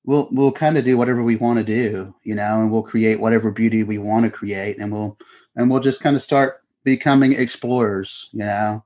[0.04, 3.20] we'll we'll kind of do whatever we want to do you know and we'll create
[3.20, 5.18] whatever beauty we want to create and we'll
[5.56, 8.84] and we'll just kind of start becoming explorers you know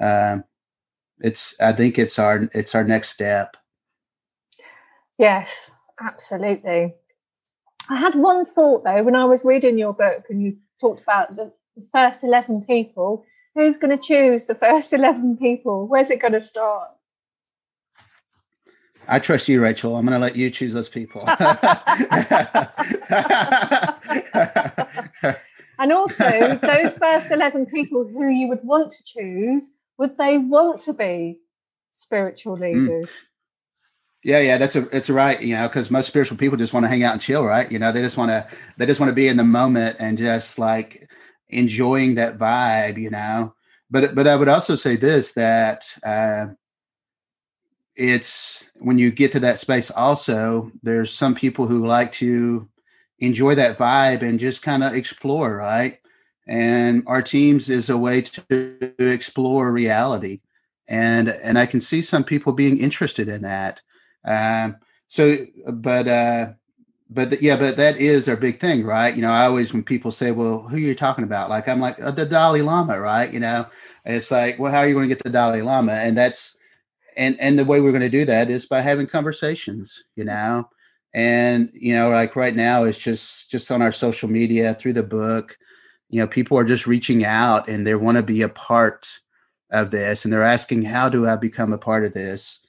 [0.00, 0.44] um,
[1.20, 3.56] it's i think it's our it's our next step
[5.18, 6.94] yes absolutely
[7.88, 11.34] i had one thought though when i was reading your book and you talked about
[11.36, 11.52] the
[11.92, 13.24] first 11 people
[13.54, 15.86] who's going to choose the first 11 people?
[15.86, 16.88] Where's it going to start?
[19.08, 19.96] I trust you, Rachel.
[19.96, 21.22] I'm going to let you choose those people.
[25.82, 29.68] and also, those first 11 people who you would want to choose,
[29.98, 31.40] would they want to be
[31.92, 32.62] spiritual hmm.
[32.62, 33.06] leaders?
[33.06, 33.24] Mm.
[34.24, 36.88] Yeah, yeah, that's a it's right, you know, because most spiritual people just want to
[36.88, 37.70] hang out and chill, right?
[37.72, 40.16] You know, they just want to they just want to be in the moment and
[40.16, 41.10] just like
[41.48, 43.52] enjoying that vibe, you know.
[43.90, 46.54] But but I would also say this that uh,
[47.96, 49.90] it's when you get to that space.
[49.90, 52.68] Also, there's some people who like to
[53.22, 55.98] enjoy that vibe and just kind of explore, right?
[56.46, 60.40] And Artemes is a way to explore reality,
[60.88, 63.80] and and I can see some people being interested in that.
[64.24, 64.76] Um,
[65.08, 66.52] so, but uh,
[67.10, 69.14] but the, yeah, but that is our big thing, right?
[69.14, 71.80] You know, I always when people say, "Well, who are you talking about?" Like I'm
[71.80, 73.32] like uh, the Dalai Lama, right?
[73.32, 73.66] You know,
[74.04, 75.92] it's like, well, how are you going to get the Dalai Lama?
[75.92, 76.56] And that's
[77.16, 80.68] and and the way we're going to do that is by having conversations, you know.
[81.14, 85.02] And you know, like right now, it's just just on our social media through the
[85.02, 85.58] book.
[86.10, 89.08] You know, people are just reaching out and they want to be a part
[89.70, 92.62] of this, and they're asking, "How do I become a part of this?"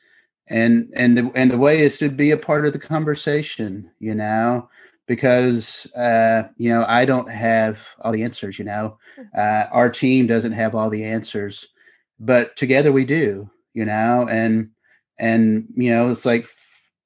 [0.48, 4.14] and and the and the way is to be a part of the conversation you
[4.14, 4.70] know
[5.08, 8.98] because uh you know i don't have all the answers you know
[9.38, 11.68] uh our team doesn't have all the answers
[12.20, 14.70] but together we do you know and
[15.18, 16.48] and you know it's like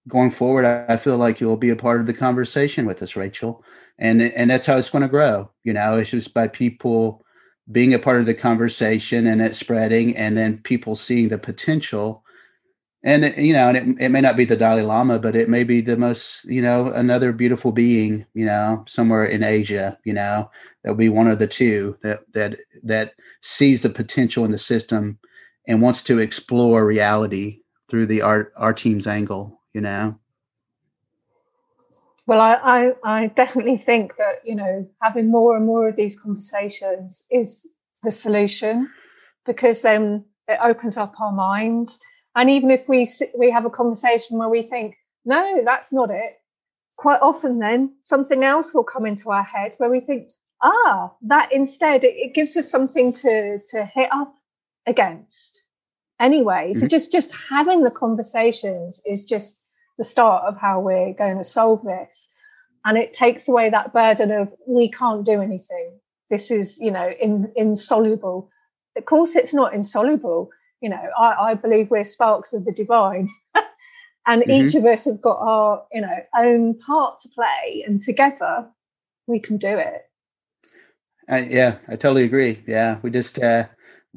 [0.07, 3.63] going forward i feel like you'll be a part of the conversation with us rachel.
[3.99, 5.97] And and that's how it's going to grow you know?
[5.97, 7.25] It's just by people
[7.69, 12.23] being a part of the conversation and it spreading and then people seeing the potential.
[13.03, 15.65] And you know, and it, it may not be the Dalai Lama, but it may
[15.65, 20.49] be the most, you know, another beautiful being, you know, somewhere in Asia, you know,
[20.83, 25.19] that'll be one of the two that that that sees the potential in the system
[25.67, 30.17] and wants to explore reality through the art our team's angle, you know.
[32.25, 36.19] Well, I, I, I definitely think that you know having more and more of these
[36.19, 37.67] conversations is
[38.01, 38.89] the solution
[39.45, 41.99] because then it opens up our minds
[42.35, 43.07] and even if we
[43.37, 46.33] we have a conversation where we think, no, that's not it,
[46.97, 50.31] quite often then something else will come into our head where we think,
[50.63, 54.33] ah, that instead it, it gives us something to to hit up
[54.87, 55.61] against.
[56.19, 56.79] Anyway, mm-hmm.
[56.79, 59.66] so just just having the conversations is just
[59.97, 62.29] the start of how we're going to solve this.
[62.85, 65.99] And it takes away that burden of we can't do anything.
[66.29, 68.49] This is, you know, in, insoluble.
[68.95, 73.29] Of course, it's not insoluble you know, I, I believe we're sparks of the divine.
[74.27, 74.51] and mm-hmm.
[74.51, 77.83] each of us have got our, you know, own part to play.
[77.85, 78.67] And together
[79.25, 80.03] we can do it.
[81.29, 82.63] Uh, yeah, I totally agree.
[82.67, 83.65] Yeah, we just uh,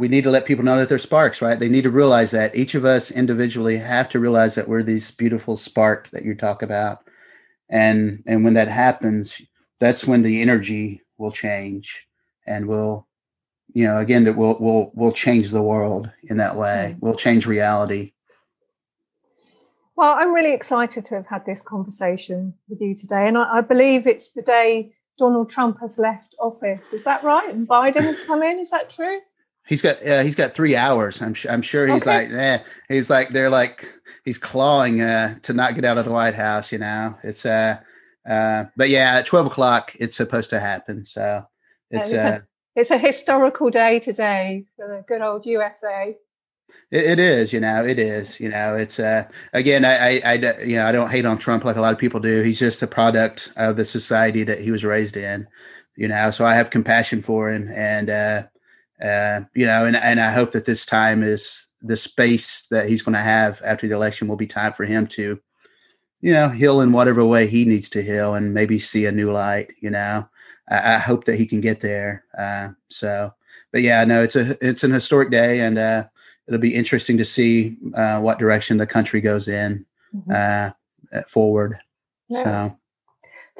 [0.00, 1.58] we need to let people know that they're sparks, right?
[1.58, 5.10] They need to realize that each of us individually have to realize that we're these
[5.10, 7.06] beautiful spark that you talk about,
[7.68, 9.42] and and when that happens,
[9.78, 12.08] that's when the energy will change,
[12.46, 13.06] and we'll
[13.74, 16.94] you know, again, that will will will change the world in that way.
[16.96, 17.02] Mm.
[17.02, 18.12] We'll change reality.
[19.96, 23.60] Well, I'm really excited to have had this conversation with you today, and I, I
[23.60, 26.94] believe it's the day Donald Trump has left office.
[26.94, 27.52] Is that right?
[27.52, 28.58] And Biden has come in.
[28.58, 29.20] Is that true?
[29.70, 31.22] He's got uh, he's got three hours.
[31.22, 32.28] I'm sure I'm sure he's Okay.
[32.28, 32.58] like eh.
[32.88, 33.86] He's like they're like
[34.24, 36.72] he's clawing uh, to not get out of the White House.
[36.72, 37.78] You know, it's uh,
[38.28, 41.04] uh, but yeah, at twelve o'clock it's supposed to happen.
[41.04, 41.44] So
[41.90, 42.46] it's it's uh, a-
[42.76, 46.16] It's a historical day today for the good old USA.
[46.90, 50.76] It, it is, you know, it is, you know, it's, uh, again, I, I, you
[50.76, 52.42] know, I don't hate on Trump like a lot of people do.
[52.42, 55.48] He's just a product of the society that he was raised in,
[55.96, 58.42] you know, so I have compassion for him and, uh,
[59.04, 63.02] uh, you know, and, and I hope that this time is the space that he's
[63.02, 65.40] going to have after the election will be time for him to,
[66.20, 69.32] you know, heal in whatever way he needs to heal and maybe see a new
[69.32, 70.28] light, you know,
[70.68, 72.24] I, I hope that he can get there.
[72.38, 73.32] Uh, so,
[73.72, 76.04] but yeah, no, it's a, it's an historic day and, uh,
[76.46, 79.86] it'll be interesting to see uh, what direction the country goes in
[80.34, 80.70] uh,
[81.14, 81.78] uh, forward.
[82.28, 82.42] Yeah.
[82.42, 82.76] So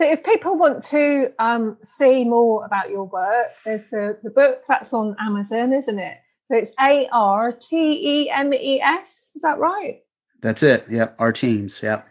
[0.00, 4.62] So, if people want to um, see more about your work, there's the, the book
[4.66, 6.16] that's on Amazon, isn't it?
[6.50, 9.30] So it's A R T E M E S.
[9.36, 10.00] Is that right?
[10.40, 10.86] that's it.
[10.88, 11.82] Yeah, Artemes.
[11.82, 12.06] Yep.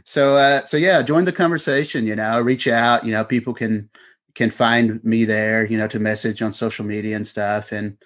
[0.05, 3.89] so uh so yeah, join the conversation, you know, reach out, you know, people can
[4.35, 7.97] can find me there, you know, to message on social media and stuff and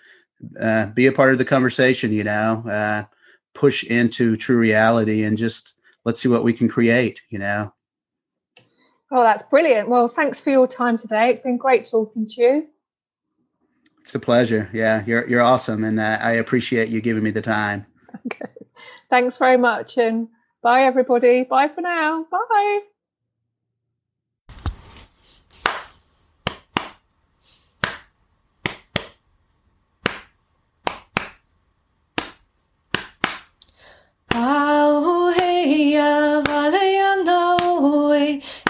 [0.60, 3.04] uh be a part of the conversation, you know, uh
[3.54, 7.72] push into true reality and just let's see what we can create, you know.
[9.10, 9.88] Oh, that's brilliant.
[9.88, 11.30] Well, thanks for your time today.
[11.30, 12.66] It's been great talking to you.
[14.00, 14.70] It's a pleasure.
[14.72, 17.86] Yeah, you're you're awesome and uh, I appreciate you giving me the time.
[18.26, 18.50] Okay.
[19.10, 19.96] Thanks very much.
[19.96, 20.28] And
[20.62, 21.44] bye, everybody.
[21.44, 22.26] Bye for now.
[22.30, 22.80] Bye.
[34.38, 36.42] Au heia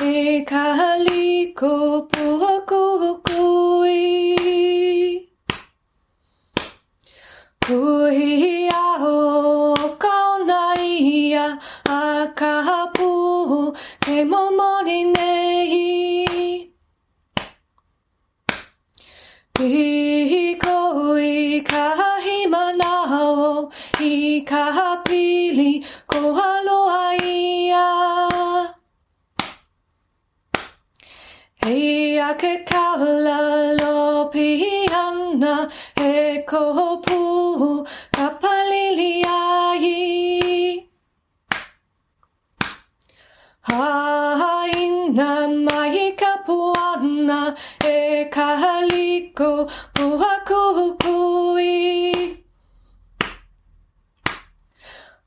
[0.01, 3.99] e kaliko pua kukui.
[12.39, 16.71] Kapu ke momori nei.
[19.55, 20.79] Piko
[21.19, 21.87] i ka
[22.25, 24.88] himanao i ka
[25.59, 27.86] pili ko aloha ia.
[31.64, 33.38] Hei a ke kaula
[33.80, 36.62] lopi ana e ko
[37.06, 40.88] puhu ka palili ai.
[43.68, 45.30] Haina
[45.66, 47.40] mai ka puana
[47.84, 49.50] e ka haliko
[49.94, 51.74] pua kukui.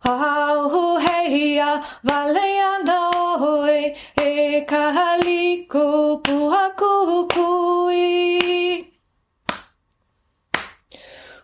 [0.03, 8.09] Au heia vale ana oe e ka haliko pua kukui.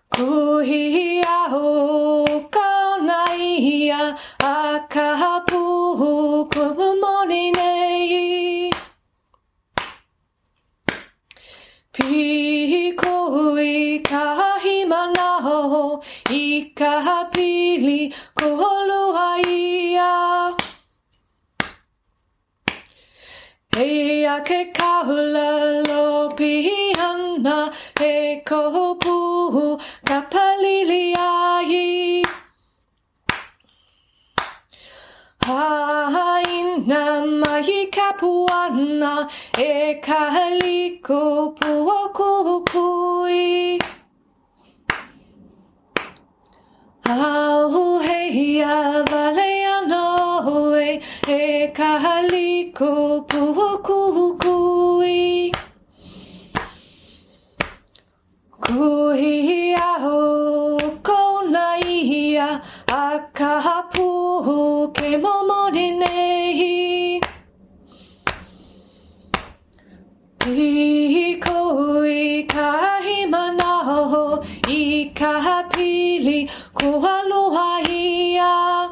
[0.10, 3.26] Kuhi aho kauna
[4.40, 6.46] a ka puhu
[16.58, 16.94] i ka
[17.34, 18.02] pili
[18.38, 20.14] ko holua ia.
[23.76, 25.50] Hei ke kaula
[25.90, 26.54] lopi
[27.10, 27.58] ana
[28.50, 28.62] ko
[29.04, 29.66] puhu
[30.10, 32.24] ka palili ai.
[35.48, 37.04] Haina
[37.42, 39.14] mai ka puana
[39.70, 39.74] e
[40.10, 41.22] haliko
[47.08, 47.68] pua kukui.
[47.68, 55.52] Au heia vale ana oe e ka haliko pua kukui.
[58.62, 63.20] Kuhi aho kona ia a
[64.94, 67.22] ke momori nei.
[70.40, 75.12] Piko i ka himanaho i
[75.78, 78.90] pili kua lua ia.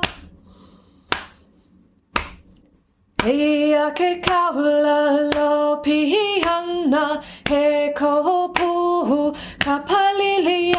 [3.26, 5.00] Ia ke kaula
[5.34, 7.06] lo pihana
[7.50, 9.34] he kohopu
[9.64, 10.76] ka palili.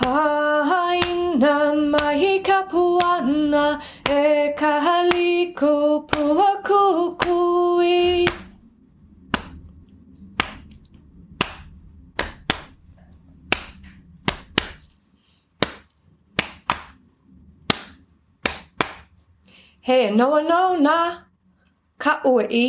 [0.00, 1.54] Haina
[1.92, 6.00] mai kapuana e ka haliku.
[19.90, 20.96] He noa no na
[22.02, 22.66] ka ui